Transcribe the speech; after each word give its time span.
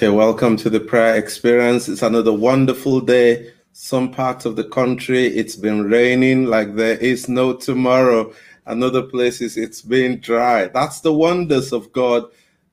Okay, 0.00 0.08
welcome 0.08 0.56
to 0.56 0.70
the 0.70 0.80
prayer 0.80 1.16
experience. 1.16 1.86
It's 1.86 2.00
another 2.00 2.32
wonderful 2.32 3.02
day. 3.02 3.52
Some 3.74 4.10
parts 4.10 4.46
of 4.46 4.56
the 4.56 4.64
country 4.64 5.26
it's 5.26 5.56
been 5.56 5.90
raining 5.90 6.46
like 6.46 6.74
there 6.74 6.96
is 6.96 7.28
no 7.28 7.52
tomorrow. 7.52 8.32
Another 8.64 9.02
places 9.02 9.58
it's 9.58 9.82
been 9.82 10.18
dry. 10.20 10.68
That's 10.68 11.00
the 11.00 11.12
wonders 11.12 11.74
of 11.74 11.92
God. 11.92 12.24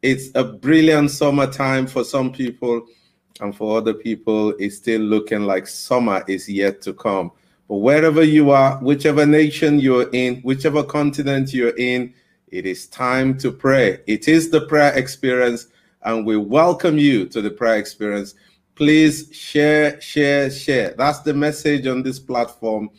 It's 0.01 0.29
a 0.35 0.43
brilliant 0.45 1.11
summertime 1.11 1.85
for 1.85 2.05
some 2.05 2.31
people, 2.31 2.87
and 3.41 3.53
for 3.53 3.77
other 3.77 3.93
people, 3.93 4.51
it's 4.51 4.77
still 4.77 5.01
looking 5.01 5.41
like 5.41 5.67
summer 5.67 6.23
is 6.29 6.47
yet 6.47 6.81
to 6.83 6.93
come. 6.93 7.33
But 7.67 7.79
wherever 7.79 8.23
you 8.23 8.51
are, 8.51 8.77
whichever 8.77 9.25
nation 9.25 9.81
you're 9.81 10.09
in, 10.13 10.37
whichever 10.43 10.81
continent 10.81 11.53
you're 11.53 11.75
in, 11.75 12.13
it 12.47 12.65
is 12.65 12.87
time 12.87 13.37
to 13.39 13.51
pray. 13.51 13.99
It 14.07 14.29
is 14.29 14.49
the 14.49 14.61
prayer 14.61 14.97
experience 14.97 15.67
and 16.07 16.25
we 16.25 16.37
welcome 16.37 16.97
you 16.97 17.25
to 17.27 17.41
the 17.41 17.51
prayer 17.51 17.75
experience. 17.75 18.33
Please 18.75 19.27
share, 19.33 19.99
share, 19.99 20.49
share. 20.49 20.95
That's 20.97 21.19
the 21.19 21.33
message 21.33 21.85
on 21.85 22.01
this 22.01 22.17
platform. 22.17 22.89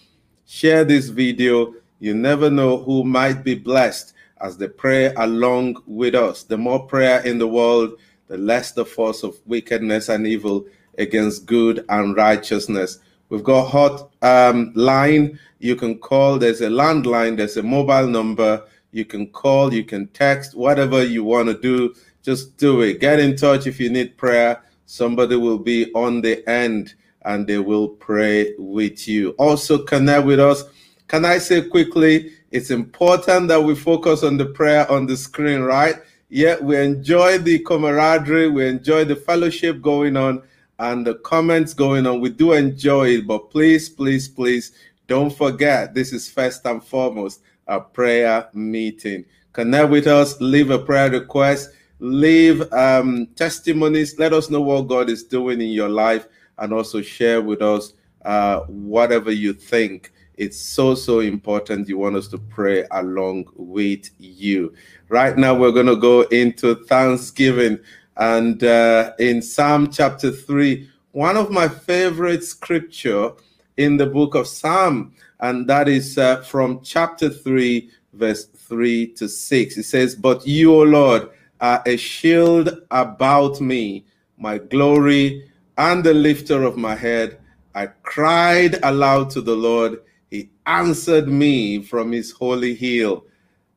Share 0.46 0.84
this 0.84 1.08
video. 1.08 1.72
You 2.00 2.12
never 2.12 2.50
know 2.50 2.76
who 2.76 3.04
might 3.04 3.42
be 3.42 3.54
blessed 3.54 4.12
as 4.42 4.58
they 4.58 4.68
pray 4.68 5.14
along 5.14 5.82
with 5.86 6.14
us. 6.14 6.42
The 6.42 6.58
more 6.58 6.86
prayer 6.86 7.20
in 7.20 7.38
the 7.38 7.48
world, 7.48 7.94
the 8.26 8.36
less 8.36 8.72
the 8.72 8.84
force 8.84 9.22
of 9.22 9.38
wickedness 9.46 10.10
and 10.10 10.26
evil 10.26 10.66
against 10.98 11.46
good 11.46 11.86
and 11.88 12.14
righteousness. 12.14 12.98
We've 13.30 13.42
got 13.42 13.70
hot 13.70 14.10
um, 14.20 14.70
line. 14.74 15.38
You 15.60 15.76
can 15.76 15.98
call. 15.98 16.38
There's 16.38 16.60
a 16.60 16.68
landline. 16.68 17.38
There's 17.38 17.56
a 17.56 17.62
mobile 17.62 18.06
number. 18.06 18.64
You 18.90 19.06
can 19.06 19.28
call. 19.28 19.72
You 19.72 19.84
can 19.84 20.08
text. 20.08 20.54
Whatever 20.54 21.02
you 21.02 21.24
want 21.24 21.48
to 21.48 21.58
do 21.58 21.94
just 22.22 22.56
do 22.56 22.82
it. 22.82 23.00
Get 23.00 23.20
in 23.20 23.36
touch 23.36 23.66
if 23.66 23.80
you 23.80 23.90
need 23.90 24.16
prayer. 24.16 24.62
Somebody 24.86 25.36
will 25.36 25.58
be 25.58 25.92
on 25.94 26.20
the 26.20 26.46
end 26.48 26.94
and 27.22 27.46
they 27.46 27.58
will 27.58 27.88
pray 27.88 28.54
with 28.58 29.06
you. 29.06 29.30
Also, 29.38 29.84
connect 29.84 30.26
with 30.26 30.40
us. 30.40 30.64
Can 31.08 31.24
I 31.24 31.38
say 31.38 31.62
quickly, 31.62 32.32
it's 32.50 32.70
important 32.70 33.48
that 33.48 33.62
we 33.62 33.74
focus 33.74 34.22
on 34.22 34.36
the 34.36 34.46
prayer 34.46 34.90
on 34.90 35.06
the 35.06 35.16
screen, 35.16 35.60
right? 35.60 35.96
Yeah, 36.30 36.56
we 36.60 36.76
enjoy 36.76 37.38
the 37.38 37.58
camaraderie, 37.60 38.48
we 38.48 38.66
enjoy 38.68 39.04
the 39.04 39.16
fellowship 39.16 39.80
going 39.80 40.16
on 40.16 40.42
and 40.78 41.06
the 41.06 41.14
comments 41.16 41.74
going 41.74 42.06
on. 42.06 42.20
We 42.20 42.30
do 42.30 42.52
enjoy 42.52 43.08
it, 43.16 43.26
but 43.26 43.50
please, 43.50 43.88
please, 43.88 44.28
please 44.28 44.72
don't 45.06 45.34
forget 45.34 45.94
this 45.94 46.12
is 46.12 46.28
first 46.30 46.66
and 46.66 46.84
foremost 46.84 47.40
a 47.66 47.80
prayer 47.80 48.48
meeting. 48.52 49.24
Connect 49.52 49.90
with 49.90 50.06
us, 50.06 50.40
leave 50.40 50.70
a 50.70 50.78
prayer 50.78 51.10
request 51.10 51.70
leave 52.00 52.72
um, 52.72 53.26
testimonies. 53.34 54.18
Let 54.18 54.32
us 54.32 54.50
know 54.50 54.60
what 54.60 54.88
God 54.88 55.10
is 55.10 55.24
doing 55.24 55.60
in 55.60 55.70
your 55.70 55.88
life 55.88 56.26
and 56.58 56.72
also 56.72 57.02
share 57.02 57.40
with 57.40 57.62
us 57.62 57.92
uh, 58.24 58.60
whatever 58.60 59.30
you 59.30 59.52
think. 59.52 60.12
It's 60.36 60.58
so, 60.58 60.94
so 60.94 61.20
important. 61.20 61.88
You 61.88 61.98
want 61.98 62.16
us 62.16 62.28
to 62.28 62.38
pray 62.38 62.84
along 62.92 63.46
with 63.56 64.08
you. 64.18 64.72
Right 65.08 65.36
now, 65.36 65.54
we're 65.54 65.72
going 65.72 65.86
to 65.86 65.96
go 65.96 66.22
into 66.22 66.76
Thanksgiving. 66.86 67.80
And 68.16 68.62
uh, 68.62 69.12
in 69.18 69.42
Psalm 69.42 69.90
chapter 69.90 70.30
3, 70.30 70.88
one 71.12 71.36
of 71.36 71.50
my 71.50 71.68
favorite 71.68 72.44
scripture 72.44 73.32
in 73.76 73.96
the 73.96 74.06
book 74.06 74.34
of 74.36 74.46
Psalm, 74.46 75.12
and 75.40 75.66
that 75.68 75.88
is 75.88 76.18
uh, 76.18 76.42
from 76.42 76.80
chapter 76.82 77.28
3, 77.30 77.90
verse 78.12 78.44
3 78.44 79.08
to 79.14 79.28
6. 79.28 79.76
It 79.76 79.82
says, 79.84 80.14
But 80.14 80.46
you, 80.46 80.74
O 80.74 80.82
Lord, 80.82 81.30
are 81.60 81.82
a 81.86 81.96
shield 81.96 82.82
about 82.90 83.60
me, 83.60 84.04
my 84.36 84.58
glory 84.58 85.50
and 85.76 86.04
the 86.04 86.14
lifter 86.14 86.62
of 86.62 86.76
my 86.76 86.94
head. 86.94 87.38
I 87.74 87.86
cried 88.02 88.78
aloud 88.82 89.30
to 89.30 89.40
the 89.40 89.54
Lord. 89.54 90.00
He 90.30 90.50
answered 90.66 91.28
me 91.28 91.82
from 91.82 92.12
his 92.12 92.32
holy 92.32 92.74
hill. 92.74 93.24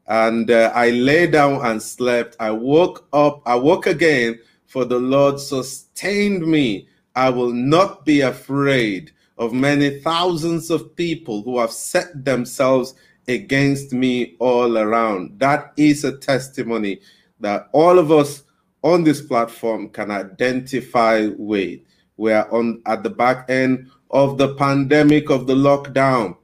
And 0.08 0.50
uh, 0.50 0.72
I 0.74 0.90
lay 0.90 1.28
down 1.28 1.66
and 1.66 1.82
slept. 1.82 2.36
I 2.40 2.52
woke 2.52 3.08
up, 3.14 3.42
I 3.46 3.56
woke 3.56 3.86
again, 3.86 4.40
for 4.66 4.86
the 4.86 5.00
Lord 5.00 5.40
sustained 5.40 6.46
me. 6.46 6.88
I 7.16 7.30
will 7.30 7.54
not 7.54 8.06
be 8.06 8.22
afraid 8.22 9.12
of 9.38 9.54
many 9.54 10.00
thousands 10.02 10.70
of 10.70 10.96
people 10.96 11.44
who 11.44 11.60
have 11.60 11.72
set 11.72 12.26
themselves 12.26 12.96
against 13.28 13.94
me 13.94 14.36
all 14.40 14.78
around. 14.78 15.40
That 15.40 15.74
is 15.78 16.04
a 16.04 16.18
testimony 16.18 17.00
that 17.42 17.70
all 17.74 18.00
of 18.00 18.12
us 18.12 18.44
on 18.84 19.04
this 19.04 19.22
platform 19.22 19.90
can 19.90 20.10
identify 20.12 21.28
with. 21.38 21.80
We 22.18 22.32
are 22.32 22.52
on 22.52 22.82
at 22.86 23.04
the 23.04 23.10
back 23.10 23.50
end 23.50 23.90
of 24.10 24.38
the 24.38 24.56
pandemic 24.56 25.30
of 25.30 25.48
the 25.48 25.56
lockdown. 25.56 26.38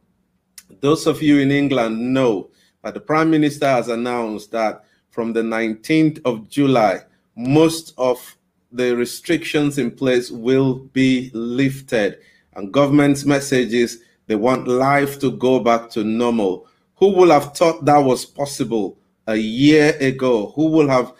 Those 0.82 1.08
of 1.08 1.22
you 1.22 1.40
in 1.40 1.52
England 1.52 2.14
know 2.14 2.50
that 2.84 2.94
the 2.94 3.00
Prime 3.00 3.32
Minister 3.32 3.68
has 3.68 3.88
announced 3.88 4.52
that 4.52 4.84
from 5.10 5.34
the 5.34 5.42
19th 5.42 6.22
of 6.26 6.50
July, 6.50 7.02
most 7.36 7.94
of 7.98 8.36
the 8.72 8.96
restrictions 8.96 9.78
in 9.78 9.92
place 9.92 10.30
will 10.30 10.76
be 10.76 11.32
lifted. 11.34 12.20
And 12.56 12.74
government's 12.74 13.26
message 13.26 13.74
is 13.74 14.04
they 14.28 14.36
want 14.36 14.68
life 14.68 15.20
to 15.20 15.32
go 15.32 15.60
back 15.60 15.90
to 15.92 16.04
normal. 16.04 16.68
Who 16.98 17.14
will 17.14 17.32
have 17.32 17.56
thought 17.56 17.86
that 17.86 18.00
was 18.00 18.26
possible 18.26 18.98
a 19.28 19.36
year 19.36 19.96
ago 20.00 20.52
who 20.56 20.68
will 20.68 20.88
have 20.88 21.14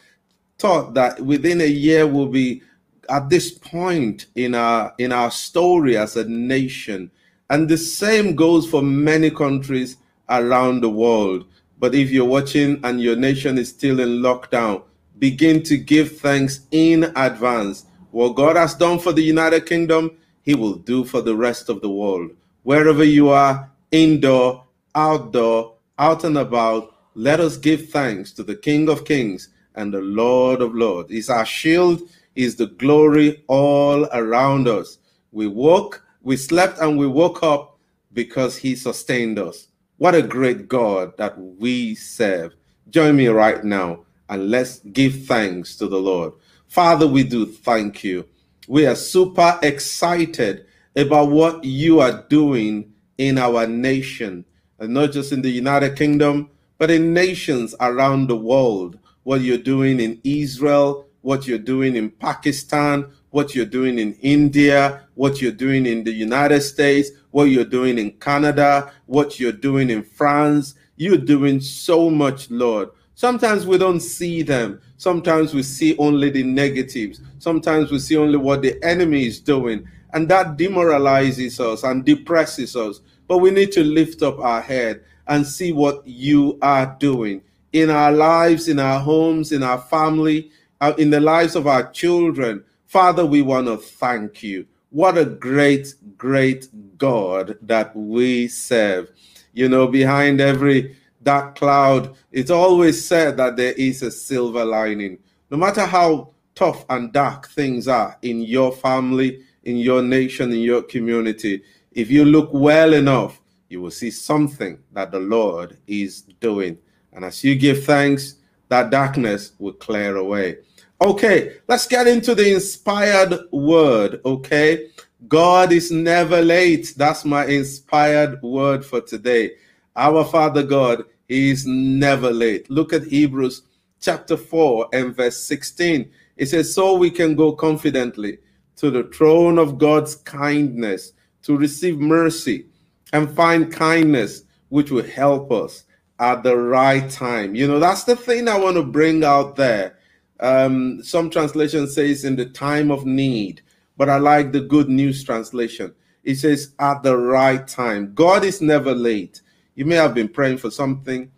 thought 0.58 0.94
that 0.96 1.20
within 1.22 1.62
a 1.62 1.68
year 1.68 2.08
we'll 2.08 2.28
be 2.28 2.62
at 3.10 3.30
this 3.30 3.52
point 3.52 4.26
in 4.36 4.56
our 4.56 4.94
in 4.98 5.12
our 5.12 5.32
story 5.32 5.98
as 5.98 6.18
a 6.18 6.28
nation? 6.28 7.12
And 7.50 7.70
the 7.70 7.78
same 7.78 8.36
goes 8.36 8.70
for 8.70 8.82
many 8.82 9.30
countries 9.30 9.98
around 10.30 10.82
the 10.82 10.90
world. 10.90 11.46
But 11.80 11.96
if 11.96 12.10
you're 12.10 12.26
watching 12.26 12.80
and 12.84 13.02
your 13.02 13.16
nation 13.16 13.58
is 13.58 13.70
still 13.70 14.00
in 14.00 14.22
lockdown 14.22 14.84
begin 15.20 15.64
to 15.64 15.78
give 15.78 16.20
thanks 16.20 16.62
in 16.72 17.06
advance. 17.16 17.86
What 18.12 18.36
god 18.36 18.56
has 18.56 18.76
done 18.76 19.00
for 19.00 19.14
the 19.14 19.22
united 19.22 19.66
kingdom 19.66 20.18
he 20.42 20.56
will 20.56 20.76
do 20.76 21.04
for 21.04 21.22
the 21.22 21.36
rest 21.36 21.70
of 21.70 21.82
the 21.82 21.90
world. 21.90 22.32
Wherever 22.64 23.04
you 23.04 23.30
are 23.30 23.70
indoor 23.92 24.66
outdoor 24.96 25.76
out 26.00 26.24
and 26.24 26.38
about 26.38 26.96
let 27.18 27.40
us 27.40 27.58
give 27.58 27.90
thanks 27.90 28.32
to 28.32 28.44
the 28.44 28.56
King 28.56 28.90
of 28.90 29.04
Kings 29.04 29.50
and 29.74 29.92
the 29.92 30.02
Lord 30.02 30.62
of 30.62 30.76
Lords. 30.76 31.10
He's 31.10 31.32
our 31.32 31.48
shield, 31.48 32.04
is 32.36 32.56
the 32.56 32.68
glory 32.68 33.44
all 33.48 34.06
around 34.14 34.68
us. 34.68 35.00
We 35.32 35.48
woke, 35.48 36.06
we 36.22 36.38
slept, 36.38 36.78
and 36.78 36.96
we 36.96 37.08
woke 37.08 37.42
up 37.42 37.80
because 38.14 38.56
He 38.56 38.76
sustained 38.76 39.40
us. 39.40 39.68
What 39.98 40.14
a 40.14 40.22
great 40.22 40.68
God 40.68 41.18
that 41.18 41.36
we 41.40 41.96
serve. 41.96 42.54
Join 42.92 43.16
me 43.16 43.30
right 43.30 43.64
now 43.64 44.06
and 44.30 44.52
let's 44.52 44.80
give 44.80 45.26
thanks 45.26 45.76
to 45.78 45.88
the 45.88 45.98
Lord. 45.98 46.34
Father, 46.68 47.08
we 47.08 47.24
do 47.24 47.48
thank 47.48 48.04
you. 48.04 48.28
We 48.68 48.86
are 48.86 48.96
super 48.96 49.58
excited 49.64 50.68
about 50.96 51.32
what 51.32 51.64
you 51.64 52.00
are 52.00 52.24
doing 52.30 52.94
in 53.18 53.40
our 53.40 53.66
nation, 53.66 54.46
and 54.78 54.94
not 54.94 55.14
just 55.14 55.32
in 55.32 55.42
the 55.42 55.50
United 55.50 55.98
Kingdom, 55.98 56.52
but 56.78 56.92
in 56.92 57.14
nations 57.14 57.76
around 57.80 58.28
the 58.28 58.36
world, 58.36 59.00
what 59.24 59.42
you're 59.42 59.58
doing 59.58 60.00
in 60.00 60.20
Israel, 60.24 61.08
what 61.22 61.48
you're 61.48 61.58
doing 61.58 61.96
in 61.96 62.10
Pakistan, 62.10 63.06
what 63.32 63.54
you're 63.54 63.66
doing 63.66 64.00
in 64.00 64.14
India, 64.22 65.02
what 65.16 65.42
you're 65.42 65.52
doing 65.52 65.86
in 65.86 66.04
the 66.04 66.12
United 66.12 66.62
States, 66.62 67.12
what 67.32 67.46
you're 67.46 67.66
doing 67.66 67.98
in 67.98 68.12
Canada, 68.12 68.92
what 69.06 69.40
you're 69.40 69.52
doing 69.52 69.90
in 69.90 70.04
France. 70.04 70.76
You're 70.96 71.18
doing 71.18 71.60
so 71.60 72.10
much, 72.10 72.50
Lord. 72.50 72.90
Sometimes 73.16 73.66
we 73.66 73.78
don't 73.78 74.00
see 74.00 74.42
them. 74.42 74.80
Sometimes 74.98 75.54
we 75.54 75.64
see 75.64 75.98
only 75.98 76.30
the 76.30 76.44
negatives. 76.44 77.22
Sometimes 77.40 77.92
we 77.92 78.00
see 78.00 78.16
only 78.16 78.38
what 78.38 78.62
the 78.62 78.82
enemy 78.84 79.26
is 79.26 79.40
doing. 79.40 79.88
And 80.14 80.30
that 80.30 80.58
demoralizes 80.58 81.60
us 81.60 81.84
and 81.84 82.06
depresses 82.06 82.76
us. 82.76 83.02
But 83.28 83.40
we 83.40 83.52
need 83.52 83.72
to 83.74 83.84
lift 83.84 84.24
up 84.24 84.40
our 84.40 84.62
head 84.62 85.04
and 85.28 85.46
see 85.46 85.72
what 85.72 86.06
you 86.06 86.58
are 86.62 86.96
doing 87.00 87.42
in 87.74 87.90
our 87.90 88.12
lives, 88.12 88.68
in 88.68 88.80
our 88.80 89.00
homes, 89.00 89.52
in 89.52 89.64
our 89.64 89.80
family, 89.80 90.52
uh, 90.82 90.94
in 90.98 91.10
the 91.10 91.20
lives 91.20 91.56
of 91.56 91.68
our 91.68 91.92
children. 91.92 92.64
Father, 92.86 93.26
we 93.26 93.42
want 93.42 93.68
to 93.68 93.78
thank 93.78 94.42
you. 94.42 94.66
What 94.90 95.18
a 95.18 95.26
great, 95.26 95.94
great 96.18 96.68
God 96.98 97.58
that 97.62 97.96
we 97.96 98.48
serve. 98.48 99.12
You 99.54 99.68
know, 99.70 99.88
behind 99.88 100.40
every 100.40 100.96
dark 101.24 101.56
cloud, 101.56 102.16
it's 102.32 102.52
always 102.52 103.06
said 103.06 103.38
that 103.38 103.58
there 103.58 103.74
is 103.74 104.02
a 104.02 104.12
silver 104.12 104.64
lining. 104.64 105.18
No 105.52 105.58
matter 105.58 105.86
how 105.86 106.30
tough 106.56 106.86
and 106.90 107.12
dark 107.12 107.50
things 107.50 107.88
are 107.88 108.18
in 108.22 108.42
your 108.42 108.72
family, 108.72 109.44
in 109.64 109.78
your 109.78 110.02
nation, 110.02 110.52
in 110.52 110.60
your 110.60 110.84
community, 110.84 111.64
if 111.92 112.10
you 112.10 112.24
look 112.24 112.50
well 112.54 112.94
enough, 112.94 113.42
you 113.70 113.82
will 113.82 113.92
see 113.92 114.12
something 114.12 114.80
that 114.94 115.12
the 115.12 115.20
Lord 115.20 115.78
is 115.88 116.22
doing. 116.40 116.78
And 117.14 117.26
as 117.26 117.44
you 117.44 117.56
give 117.56 117.84
thanks, 117.84 118.36
that 118.70 118.90
darkness 118.90 119.54
will 119.60 119.74
clear 119.74 120.18
away. 120.18 120.58
Okay, 121.02 121.58
let's 121.68 121.86
get 121.86 122.08
into 122.08 122.34
the 122.34 122.54
inspired 122.54 123.40
word. 123.52 124.20
Okay, 124.26 124.90
God 125.28 125.72
is 125.72 125.92
never 125.92 126.42
late. 126.42 126.94
That's 126.98 127.24
my 127.24 127.46
inspired 127.46 128.42
word 128.42 128.86
for 128.86 129.02
today. 129.02 129.52
Our 129.96 130.24
Father 130.26 130.64
God, 130.64 131.04
He 131.28 131.52
is 131.52 131.66
never 131.66 132.32
late. 132.32 132.70
Look 132.70 132.94
at 132.94 133.04
Hebrews 133.04 133.64
chapter 134.00 134.38
4 134.38 134.90
and 134.94 135.16
verse 135.16 135.38
16. 135.38 136.10
It 136.38 136.46
says, 136.48 136.74
So 136.74 136.96
we 136.96 137.10
can 137.10 137.36
go 137.36 137.52
confidently 137.52 138.40
to 138.78 138.92
the 138.92 139.04
throne 139.04 139.58
of 139.58 139.78
God's 139.78 140.16
kindness 140.16 141.14
to 141.44 141.58
receive 141.58 142.00
mercy 142.00 142.66
and 143.14 143.30
find 143.36 143.72
kindness, 143.72 144.44
which 144.70 144.92
will 144.92 145.04
help 145.04 145.52
us 145.52 145.84
at 146.20 146.44
the 146.44 146.56
right 146.56 147.10
time. 147.10 147.56
You 147.56 147.68
know, 147.68 147.80
that's 147.80 148.04
the 148.04 148.16
thing 148.16 148.48
I 148.48 148.58
want 148.58 148.76
to 148.78 148.84
bring 148.84 149.24
out 149.24 149.56
there. 149.56 149.98
Um, 150.40 151.02
some 151.04 151.30
translation 151.30 151.88
says 151.88 152.24
in 152.24 152.36
the 152.36 152.46
time 152.46 152.92
of 152.92 153.06
need, 153.06 153.62
but 153.98 154.10
I 154.10 154.18
like 154.18 154.52
the 154.52 154.62
good 154.62 154.90
news 154.90 155.24
translation. 155.24 155.94
It 156.24 156.36
says 156.36 156.74
at 156.80 157.04
the 157.04 157.18
right 157.18 157.66
time. 157.68 158.14
God 158.14 158.44
is 158.44 158.62
never 158.62 158.94
late. 158.94 159.42
You 159.76 159.86
may 159.86 159.96
have 159.96 160.14
been 160.14 160.28
praying 160.28 160.58
for 160.58 160.70
something 160.70 161.32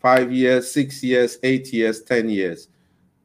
five 0.00 0.32
years, 0.32 0.70
six 0.70 1.02
years, 1.02 1.38
eight 1.42 1.72
years, 1.72 2.02
10 2.02 2.28
years. 2.28 2.68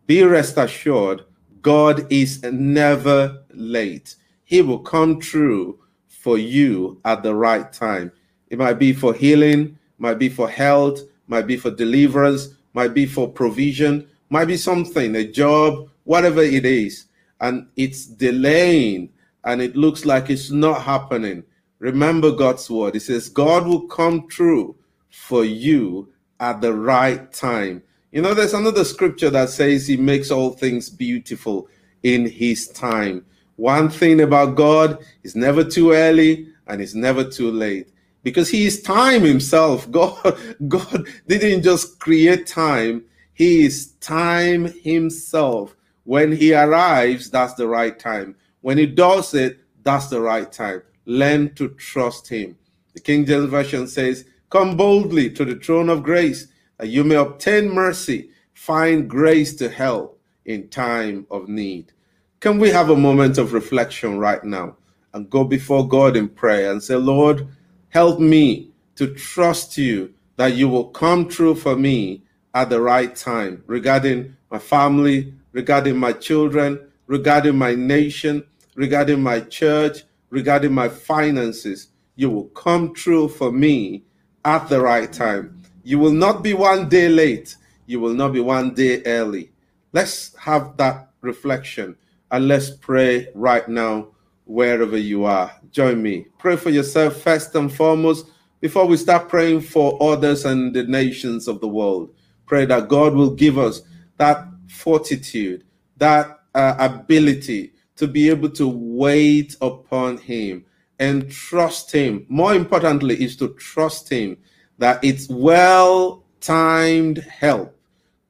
Be 0.05 0.23
rest 0.23 0.57
assured, 0.57 1.25
God 1.61 2.09
is 2.11 2.43
never 2.43 3.43
late. 3.51 4.15
He 4.45 4.61
will 4.61 4.79
come 4.79 5.19
true 5.19 5.79
for 6.27 6.37
you 6.37 6.99
at 7.05 7.23
the 7.23 7.33
right 7.33 7.71
time. 7.71 8.11
It 8.49 8.57
might 8.57 8.73
be 8.73 8.91
for 8.91 9.13
healing, 9.13 9.79
might 9.97 10.19
be 10.19 10.27
for 10.27 10.49
health, 10.49 10.99
might 11.27 11.47
be 11.47 11.55
for 11.55 11.71
deliverance, 11.71 12.49
might 12.73 12.93
be 12.93 13.05
for 13.05 13.31
provision, 13.31 14.05
might 14.29 14.49
be 14.49 14.57
something, 14.57 15.15
a 15.15 15.23
job, 15.25 15.89
whatever 16.03 16.41
it 16.41 16.65
is. 16.65 17.05
And 17.39 17.67
it's 17.77 18.05
delaying 18.05 19.07
and 19.45 19.61
it 19.61 19.77
looks 19.77 20.03
like 20.03 20.29
it's 20.29 20.51
not 20.51 20.81
happening. 20.81 21.45
Remember 21.79 22.33
God's 22.33 22.69
word. 22.69 22.97
It 22.97 23.03
says, 23.03 23.29
God 23.29 23.65
will 23.65 23.87
come 23.87 24.27
true 24.27 24.75
for 25.09 25.45
you 25.45 26.09
at 26.41 26.59
the 26.59 26.73
right 26.73 27.31
time. 27.31 27.81
You 28.11 28.21
know, 28.21 28.33
there's 28.33 28.53
another 28.53 28.83
scripture 28.83 29.29
that 29.29 29.49
says 29.49 29.87
he 29.87 29.95
makes 29.95 30.29
all 30.29 30.49
things 30.49 30.89
beautiful 30.89 31.69
in 32.03 32.27
his 32.27 32.67
time. 32.67 33.25
One 33.57 33.89
thing 33.89 34.21
about 34.21 34.55
God 34.55 35.03
is 35.23 35.35
never 35.35 35.63
too 35.63 35.91
early 35.91 36.47
and 36.67 36.79
it's 36.79 36.93
never 36.93 37.23
too 37.23 37.51
late 37.51 37.89
because 38.23 38.49
he 38.49 38.65
is 38.65 38.81
time 38.81 39.23
himself. 39.23 39.89
God, 39.91 40.37
God 40.67 41.07
didn't 41.27 41.63
just 41.63 41.99
create 41.99 42.45
time, 42.45 43.03
he 43.33 43.65
is 43.65 43.93
time 43.99 44.65
himself. 44.65 45.75
When 46.03 46.31
he 46.31 46.53
arrives, 46.53 47.29
that's 47.29 47.55
the 47.55 47.67
right 47.67 47.97
time. 47.97 48.35
When 48.61 48.77
he 48.77 48.85
does 48.85 49.33
it, 49.33 49.59
that's 49.83 50.07
the 50.07 50.21
right 50.21 50.49
time. 50.51 50.83
Learn 51.05 51.53
to 51.55 51.69
trust 51.69 52.27
him. 52.27 52.57
The 52.93 52.99
King 52.99 53.25
James 53.25 53.49
Version 53.49 53.87
says, 53.87 54.25
Come 54.49 54.77
boldly 54.77 55.29
to 55.31 55.43
the 55.43 55.55
throne 55.55 55.89
of 55.89 56.03
grace 56.03 56.47
that 56.77 56.89
you 56.89 57.03
may 57.03 57.15
obtain 57.15 57.69
mercy, 57.69 58.29
find 58.53 59.09
grace 59.09 59.55
to 59.55 59.69
help 59.69 60.21
in 60.45 60.69
time 60.69 61.25
of 61.31 61.49
need. 61.49 61.91
Can 62.39 62.59
we 62.59 62.69
have 62.69 62.91
a 62.91 62.95
moment 62.95 63.39
of 63.39 63.53
reflection 63.53 64.19
right 64.19 64.43
now 64.43 64.77
and 65.11 65.27
go 65.27 65.43
before 65.43 65.87
God 65.87 66.15
in 66.15 66.29
prayer 66.29 66.71
and 66.71 66.83
say, 66.83 66.93
Lord, 66.93 67.47
help 67.89 68.19
me 68.19 68.69
to 68.95 69.11
trust 69.15 69.75
you 69.75 70.13
that 70.35 70.53
you 70.53 70.69
will 70.69 70.85
come 70.89 71.27
true 71.27 71.55
for 71.55 71.75
me 71.75 72.21
at 72.53 72.69
the 72.69 72.79
right 72.79 73.15
time 73.15 73.63
regarding 73.65 74.35
my 74.51 74.59
family, 74.59 75.33
regarding 75.51 75.97
my 75.97 76.13
children, 76.13 76.79
regarding 77.07 77.57
my 77.57 77.73
nation, 77.73 78.43
regarding 78.75 79.23
my 79.23 79.39
church, 79.39 80.03
regarding 80.29 80.71
my 80.71 80.89
finances. 80.89 81.87
You 82.17 82.29
will 82.29 82.49
come 82.49 82.93
true 82.93 83.29
for 83.29 83.51
me 83.51 84.03
at 84.45 84.69
the 84.69 84.79
right 84.79 85.11
time. 85.11 85.63
You 85.83 85.97
will 85.97 86.11
not 86.11 86.43
be 86.43 86.53
one 86.53 86.87
day 86.87 87.09
late. 87.09 87.55
You 87.87 87.99
will 87.99 88.13
not 88.13 88.31
be 88.31 88.41
one 88.41 88.75
day 88.75 89.01
early. 89.05 89.49
Let's 89.91 90.35
have 90.35 90.77
that 90.77 91.09
reflection 91.21 91.97
and 92.31 92.47
let's 92.47 92.69
pray 92.69 93.27
right 93.33 93.67
now, 93.67 94.09
wherever 94.45 94.97
you 94.97 95.25
are. 95.25 95.51
Join 95.71 96.01
me. 96.01 96.27
Pray 96.37 96.55
for 96.55 96.69
yourself 96.69 97.21
first 97.21 97.53
and 97.55 97.73
foremost 97.73 98.27
before 98.61 98.85
we 98.85 98.97
start 98.97 99.29
praying 99.29 99.61
for 99.61 100.01
others 100.01 100.45
and 100.45 100.73
the 100.73 100.83
nations 100.83 101.47
of 101.47 101.61
the 101.61 101.67
world. 101.67 102.13
Pray 102.45 102.65
that 102.65 102.87
God 102.87 103.13
will 103.13 103.31
give 103.35 103.57
us 103.57 103.81
that 104.17 104.47
fortitude, 104.69 105.63
that 105.97 106.39
uh, 106.55 106.75
ability 106.79 107.73
to 107.97 108.07
be 108.07 108.29
able 108.29 108.49
to 108.49 108.67
wait 108.67 109.55
upon 109.61 110.17
Him 110.17 110.65
and 110.99 111.29
trust 111.29 111.91
Him. 111.91 112.25
More 112.29 112.55
importantly, 112.55 113.21
is 113.21 113.35
to 113.37 113.49
trust 113.55 114.09
Him 114.09 114.37
that 114.77 115.03
it's 115.03 115.27
well 115.29 116.23
timed 116.39 117.19
help 117.19 117.77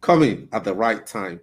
coming 0.02 0.48
at 0.52 0.64
the 0.64 0.74
right 0.74 1.06
time. 1.06 1.40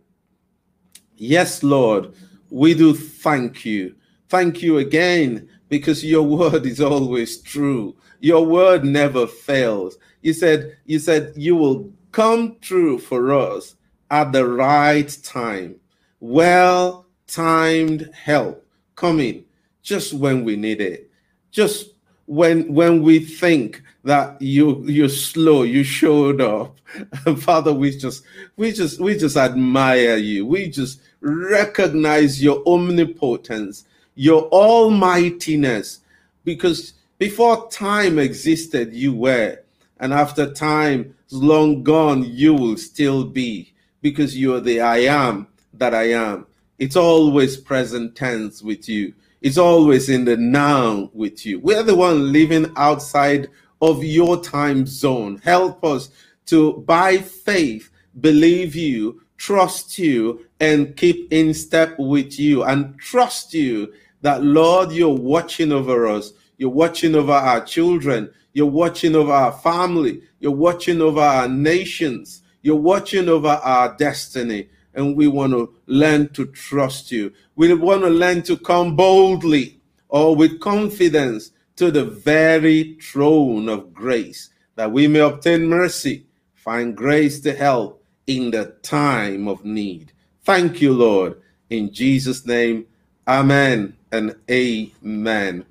Yes, 1.16 1.62
Lord, 1.62 2.14
we 2.54 2.72
do 2.72 2.94
thank 2.94 3.64
you. 3.64 3.96
Thank 4.28 4.62
you 4.62 4.78
again 4.78 5.48
because 5.68 6.04
your 6.04 6.22
word 6.22 6.64
is 6.66 6.80
always 6.80 7.38
true. 7.38 7.96
Your 8.20 8.46
word 8.46 8.84
never 8.84 9.26
fails. 9.26 9.98
You 10.22 10.34
said 10.34 10.76
you 10.84 11.00
said 11.00 11.32
you 11.34 11.56
will 11.56 11.92
come 12.12 12.56
true 12.60 13.00
for 13.00 13.34
us 13.34 13.74
at 14.08 14.30
the 14.30 14.46
right 14.46 15.08
time. 15.24 15.80
Well 16.20 17.06
timed 17.26 18.08
help 18.14 18.64
coming 18.94 19.46
just 19.82 20.12
when 20.14 20.44
we 20.44 20.54
need 20.54 20.80
it. 20.80 21.10
Just 21.50 21.94
when 22.26 22.72
when 22.72 23.02
we 23.02 23.18
think 23.18 23.82
that 24.04 24.40
you 24.40 24.82
you're 24.86 25.08
slow 25.10 25.62
you 25.62 25.84
showed 25.84 26.40
up 26.40 26.78
father 27.38 27.72
we 27.72 27.90
just 27.90 28.24
we 28.56 28.72
just 28.72 28.98
we 28.98 29.16
just 29.16 29.36
admire 29.36 30.16
you 30.16 30.46
we 30.46 30.66
just 30.68 31.00
recognize 31.24 32.42
your 32.42 32.62
omnipotence 32.66 33.84
your 34.14 34.44
almightiness. 34.50 36.00
Because 36.44 36.94
before 37.18 37.68
time 37.70 38.18
existed 38.18 38.92
you 38.92 39.14
were. 39.14 39.60
And 40.00 40.12
after 40.12 40.52
time 40.52 41.14
is 41.30 41.38
long 41.38 41.82
gone 41.82 42.24
you 42.24 42.54
will 42.54 42.76
still 42.76 43.24
be. 43.24 43.72
Because 44.02 44.38
you're 44.38 44.60
the 44.60 44.80
i 44.80 44.98
am 44.98 45.46
that 45.72 45.94
i 45.94 46.10
am. 46.10 46.46
It's 46.78 46.96
always 46.96 47.56
present 47.56 48.16
tense 48.16 48.62
with 48.62 48.88
you. 48.88 49.14
It's 49.40 49.58
always 49.58 50.08
in 50.08 50.24
the 50.24 50.36
now 50.36 51.10
with 51.12 51.46
you. 51.46 51.60
We're 51.60 51.82
the 51.82 51.94
one 51.94 52.32
living 52.32 52.72
outside 52.76 53.48
of 53.80 54.02
your 54.02 54.42
time 54.42 54.86
zone. 54.86 55.40
Help 55.44 55.84
us 55.84 56.10
to, 56.46 56.74
by 56.86 57.18
faith, 57.18 57.90
believe 58.20 58.74
you, 58.74 59.22
trust 59.36 59.98
you, 59.98 60.46
and 60.60 60.96
keep 60.96 61.32
in 61.32 61.54
step 61.54 61.98
with 61.98 62.38
you, 62.38 62.64
and 62.64 62.98
trust 62.98 63.54
you 63.54 63.92
that, 64.22 64.42
Lord, 64.42 64.92
you're 64.92 65.08
watching 65.08 65.72
over 65.72 66.06
us. 66.06 66.32
You're 66.56 66.70
watching 66.70 67.14
over 67.14 67.32
our 67.32 67.64
children. 67.64 68.30
You're 68.52 68.66
watching 68.66 69.14
over 69.14 69.32
our 69.32 69.52
family. 69.52 70.22
You're 70.40 70.52
watching 70.52 71.00
over 71.00 71.20
our 71.20 71.48
nations. 71.48 72.42
You're 72.62 72.76
watching 72.76 73.28
over 73.28 73.48
our 73.48 73.96
destiny 73.96 74.68
and 74.94 75.16
we 75.16 75.26
want 75.26 75.52
to 75.52 75.74
learn 75.86 76.28
to 76.30 76.46
trust 76.46 77.10
you. 77.10 77.32
We 77.56 77.72
want 77.74 78.02
to 78.02 78.10
learn 78.10 78.42
to 78.42 78.56
come 78.56 78.96
boldly 78.96 79.80
or 80.08 80.36
with 80.36 80.60
confidence 80.60 81.50
to 81.76 81.90
the 81.90 82.04
very 82.04 82.96
throne 83.02 83.68
of 83.68 83.92
grace 83.92 84.50
that 84.76 84.92
we 84.92 85.06
may 85.08 85.20
obtain 85.20 85.66
mercy, 85.66 86.26
find 86.54 86.96
grace 86.96 87.40
to 87.40 87.52
help 87.52 88.03
in 88.26 88.50
the 88.50 88.66
time 88.82 89.48
of 89.48 89.64
need. 89.64 90.12
Thank 90.44 90.80
you, 90.80 90.92
Lord. 90.92 91.40
In 91.70 91.92
Jesus' 91.92 92.46
name, 92.46 92.86
amen 93.26 93.96
and 94.12 94.36
amen. 94.50 95.64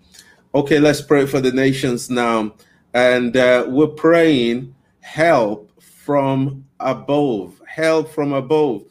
Okay, 0.56 0.80
let's 0.80 1.02
pray 1.02 1.26
for 1.26 1.40
the 1.42 1.52
nations 1.52 2.10
now. 2.10 2.54
And 2.94 3.36
uh, 3.36 3.66
we're 3.68 3.88
praying 3.88 4.76
help 5.02 5.72
from 5.82 6.66
above, 6.80 7.62
help 7.68 8.10
from 8.10 8.34
above. 8.34 8.84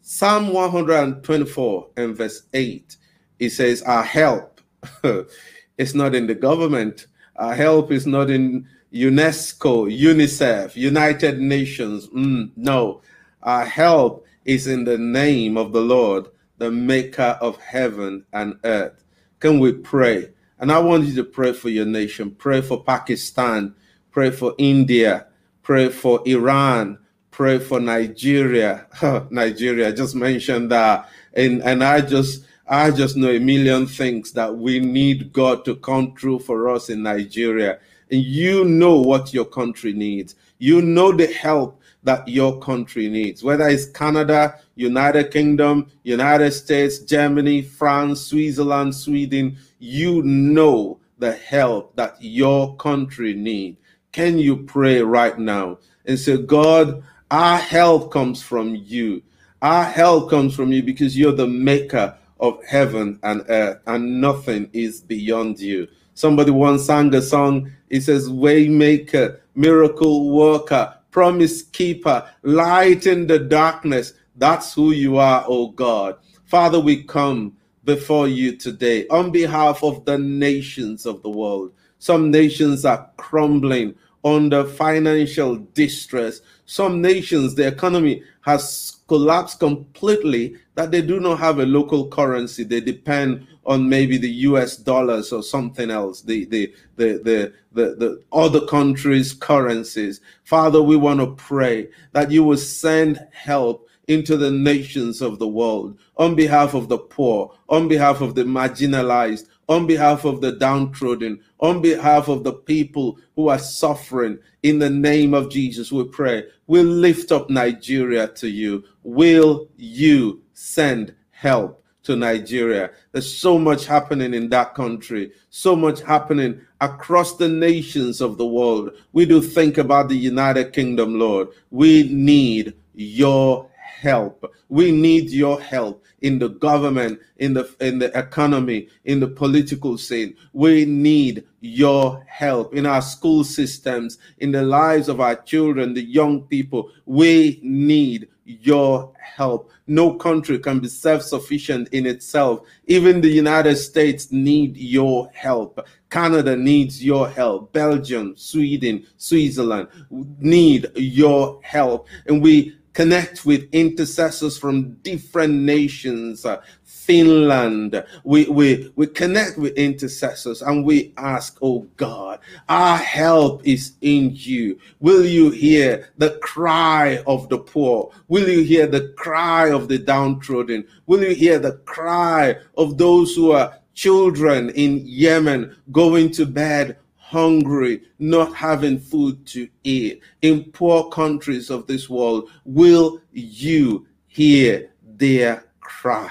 Psalm 0.00 0.52
124 0.52 1.88
and 1.96 2.16
verse 2.16 2.42
8, 2.54 2.96
it 3.38 3.50
says, 3.50 3.82
Our 3.82 4.02
help 4.02 4.60
is 5.78 5.94
not 5.94 6.14
in 6.14 6.26
the 6.26 6.34
government, 6.34 7.06
our 7.36 7.54
help 7.54 7.92
is 7.92 8.06
not 8.06 8.30
in 8.30 8.68
UNESCO, 8.92 9.90
UNICEF, 9.90 10.76
United 10.76 11.40
Nations. 11.40 12.08
Mm, 12.08 12.50
no, 12.56 13.00
our 13.42 13.64
help 13.64 14.26
is 14.44 14.66
in 14.66 14.84
the 14.84 14.98
name 14.98 15.56
of 15.56 15.72
the 15.72 15.80
Lord, 15.80 16.28
the 16.58 16.70
maker 16.70 17.38
of 17.40 17.58
heaven 17.60 18.24
and 18.32 18.58
earth. 18.64 19.04
Can 19.40 19.58
we 19.58 19.72
pray? 19.72 20.30
And 20.58 20.70
I 20.70 20.78
want 20.78 21.06
you 21.06 21.14
to 21.16 21.24
pray 21.24 21.52
for 21.52 21.68
your 21.70 21.86
nation. 21.86 22.30
Pray 22.32 22.60
for 22.60 22.82
Pakistan. 22.82 23.74
Pray 24.10 24.30
for 24.30 24.54
India. 24.58 25.26
Pray 25.62 25.88
for 25.88 26.20
Iran. 26.26 26.98
pray 27.32 27.58
for 27.58 27.80
Nigeria. 27.80 28.86
Nigeria, 29.30 29.88
I 29.88 29.92
just 29.92 30.14
mentioned 30.14 30.70
that. 30.70 31.08
And, 31.32 31.62
and 31.62 31.82
I 31.82 32.02
just, 32.02 32.44
I 32.68 32.90
just 32.92 33.16
know 33.16 33.30
a 33.30 33.40
million 33.40 33.86
things 33.86 34.32
that 34.32 34.54
we 34.56 34.78
need 34.78 35.32
God 35.32 35.64
to 35.64 35.74
come 35.76 36.14
through 36.14 36.40
for 36.40 36.68
us 36.68 36.90
in 36.90 37.02
Nigeria. 37.02 37.80
And 38.12 38.22
you 38.22 38.66
know 38.66 39.00
what 39.00 39.32
your 39.32 39.46
country 39.46 39.94
needs. 39.94 40.36
You 40.58 40.82
know 40.82 41.12
the 41.12 41.26
help 41.26 41.80
that 42.02 42.28
your 42.28 42.60
country 42.60 43.08
needs, 43.08 43.42
whether 43.42 43.66
it's 43.68 43.86
Canada, 43.86 44.60
United 44.74 45.30
Kingdom, 45.30 45.86
United 46.02 46.52
States, 46.52 46.98
Germany, 46.98 47.62
France, 47.62 48.20
Switzerland, 48.26 48.94
Sweden, 48.94 49.56
you 49.78 50.22
know 50.22 51.00
the 51.18 51.32
help 51.32 51.96
that 51.96 52.16
your 52.20 52.76
country 52.76 53.34
needs. 53.34 53.78
Can 54.12 54.38
you 54.38 54.58
pray 54.58 55.00
right 55.00 55.38
now 55.38 55.78
and 56.04 56.18
say, 56.18 56.36
God, 56.36 57.02
our 57.30 57.56
help 57.56 58.12
comes 58.12 58.42
from 58.42 58.74
you. 58.74 59.22
Our 59.62 59.84
help 59.84 60.28
comes 60.28 60.54
from 60.54 60.70
you 60.70 60.82
because 60.82 61.16
you're 61.16 61.32
the 61.32 61.46
maker 61.46 62.14
of 62.40 62.62
heaven 62.66 63.20
and 63.22 63.44
earth, 63.48 63.80
and 63.86 64.20
nothing 64.20 64.68
is 64.74 65.00
beyond 65.00 65.60
you. 65.60 65.88
Somebody 66.14 66.50
once 66.50 66.84
sang 66.84 67.14
a 67.14 67.22
song. 67.22 67.72
It 67.88 68.02
says, 68.02 68.28
Waymaker, 68.28 69.38
miracle 69.54 70.30
worker, 70.30 70.96
promise 71.10 71.62
keeper, 71.62 72.28
light 72.42 73.06
in 73.06 73.26
the 73.26 73.38
darkness. 73.38 74.14
That's 74.36 74.74
who 74.74 74.92
you 74.92 75.18
are, 75.18 75.44
oh 75.46 75.68
God. 75.68 76.16
Father, 76.44 76.80
we 76.80 77.04
come 77.04 77.56
before 77.84 78.28
you 78.28 78.56
today 78.56 79.06
on 79.08 79.30
behalf 79.30 79.82
of 79.82 80.04
the 80.04 80.18
nations 80.18 81.06
of 81.06 81.22
the 81.22 81.30
world. 81.30 81.72
Some 81.98 82.30
nations 82.30 82.84
are 82.84 83.10
crumbling 83.16 83.94
under 84.24 84.64
financial 84.64 85.56
distress. 85.74 86.40
Some 86.66 87.00
nations, 87.00 87.54
the 87.54 87.66
economy 87.66 88.22
has 88.42 88.98
collapsed 89.08 89.60
completely 89.60 90.56
that 90.74 90.90
they 90.90 91.02
do 91.02 91.20
not 91.20 91.38
have 91.38 91.58
a 91.58 91.66
local 91.66 92.08
currency. 92.08 92.64
They 92.64 92.80
depend 92.80 93.46
on 93.64 93.88
maybe 93.88 94.18
the 94.18 94.30
US 94.30 94.76
dollars 94.76 95.32
or 95.32 95.42
something 95.42 95.90
else, 95.90 96.22
the 96.22 96.44
the 96.46 96.74
the 96.96 97.12
the 97.24 97.52
the, 97.72 97.94
the 97.96 98.22
other 98.32 98.66
countries' 98.66 99.32
currencies. 99.32 100.20
Father, 100.44 100.82
we 100.82 100.96
want 100.96 101.20
to 101.20 101.34
pray 101.34 101.88
that 102.12 102.30
you 102.30 102.44
will 102.44 102.56
send 102.56 103.26
help 103.32 103.88
into 104.08 104.36
the 104.36 104.50
nations 104.50 105.22
of 105.22 105.38
the 105.38 105.46
world 105.46 105.98
on 106.16 106.34
behalf 106.34 106.74
of 106.74 106.88
the 106.88 106.98
poor, 106.98 107.54
on 107.68 107.88
behalf 107.88 108.20
of 108.20 108.34
the 108.34 108.42
marginalized, 108.42 109.46
on 109.68 109.86
behalf 109.86 110.24
of 110.24 110.40
the 110.40 110.52
downtrodden, 110.52 111.40
on 111.60 111.80
behalf 111.80 112.28
of 112.28 112.44
the 112.44 112.52
people 112.52 113.18
who 113.36 113.48
are 113.48 113.58
suffering. 113.58 114.38
In 114.62 114.78
the 114.78 114.90
name 114.90 115.34
of 115.34 115.50
Jesus, 115.50 115.92
we 115.92 116.04
pray. 116.04 116.44
We'll 116.66 116.84
lift 116.84 117.32
up 117.32 117.48
Nigeria 117.48 118.28
to 118.28 118.48
you. 118.48 118.84
Will 119.04 119.68
you 119.76 120.42
send 120.52 121.14
help 121.30 121.81
to 122.04 122.16
Nigeria? 122.16 122.90
There's 123.12 123.36
so 123.36 123.58
much 123.58 123.86
happening 123.86 124.34
in 124.34 124.48
that 124.50 124.74
country, 124.74 125.32
so 125.50 125.76
much 125.76 126.00
happening 126.00 126.60
across 126.80 127.36
the 127.36 127.48
nations 127.48 128.20
of 128.20 128.38
the 128.38 128.46
world. 128.46 128.90
We 129.12 129.26
do 129.26 129.40
think 129.40 129.78
about 129.78 130.08
the 130.08 130.16
United 130.16 130.72
Kingdom, 130.72 131.18
Lord. 131.18 131.48
We 131.70 132.08
need 132.12 132.74
your 132.94 133.70
help. 134.02 134.52
We 134.68 134.90
need 134.90 135.30
your 135.30 135.60
help 135.60 136.04
in 136.22 136.38
the 136.38 136.48
government, 136.48 137.20
in 137.38 137.54
the 137.54 137.72
in 137.80 137.98
the 137.98 138.16
economy, 138.18 138.88
in 139.04 139.20
the 139.20 139.28
political 139.28 139.98
scene. 139.98 140.34
We 140.52 140.84
need 140.84 141.44
your 141.60 142.24
help 142.28 142.74
in 142.74 142.86
our 142.86 143.02
school 143.02 143.44
systems, 143.44 144.18
in 144.38 144.52
the 144.52 144.62
lives 144.62 145.08
of 145.08 145.20
our 145.20 145.36
children, 145.36 145.94
the 145.94 146.02
young 146.02 146.42
people. 146.42 146.90
We 147.06 147.60
need 147.62 148.28
your 148.44 149.12
help. 149.18 149.70
No 149.86 150.14
country 150.14 150.58
can 150.58 150.80
be 150.80 150.88
self-sufficient 150.88 151.88
in 151.88 152.06
itself. 152.06 152.66
Even 152.86 153.20
the 153.20 153.28
United 153.28 153.76
States 153.76 154.32
need 154.32 154.76
your 154.76 155.30
help. 155.34 155.86
Canada 156.10 156.56
needs 156.56 157.04
your 157.04 157.28
help. 157.28 157.72
Belgium, 157.72 158.34
Sweden, 158.36 159.06
Switzerland 159.16 159.88
need 160.10 160.90
your 160.96 161.60
help. 161.62 162.08
And 162.26 162.42
we 162.42 162.76
connect 162.92 163.44
with 163.44 163.68
intercessors 163.72 164.58
from 164.58 164.94
different 165.02 165.54
nations. 165.54 166.44
Uh, 166.44 166.60
Finland, 166.84 168.04
we, 168.22 168.44
we, 168.48 168.92
we 168.94 169.06
connect 169.08 169.58
with 169.58 169.72
intercessors 169.74 170.62
and 170.62 170.84
we 170.84 171.12
ask, 171.16 171.58
oh 171.60 171.80
God, 171.96 172.38
our 172.68 172.96
help 172.96 173.66
is 173.66 173.94
in 174.02 174.30
you. 174.34 174.78
Will 175.00 175.24
you 175.24 175.50
hear 175.50 176.10
the 176.18 176.38
cry 176.42 177.22
of 177.26 177.48
the 177.48 177.58
poor? 177.58 178.12
Will 178.28 178.48
you 178.48 178.62
hear 178.62 178.86
the 178.86 179.12
cry 179.16 179.70
of 179.70 179.88
the 179.88 179.98
downtrodden? 179.98 180.86
Will 181.06 181.24
you 181.24 181.34
hear 181.34 181.58
the 181.58 181.72
cry 181.86 182.56
of 182.76 182.98
those 182.98 183.34
who 183.34 183.50
are 183.50 183.74
children 183.94 184.70
in 184.70 185.02
Yemen 185.04 185.76
going 185.90 186.30
to 186.32 186.46
bed 186.46 186.96
hungry, 187.32 188.02
not 188.18 188.54
having 188.54 188.98
food 188.98 189.46
to 189.46 189.66
eat 189.84 190.20
in 190.42 190.64
poor 190.64 191.08
countries 191.08 191.70
of 191.70 191.86
this 191.86 192.10
world, 192.10 192.50
will 192.66 193.22
you 193.32 194.06
hear 194.26 194.90
their 195.02 195.64
cry? 195.80 196.30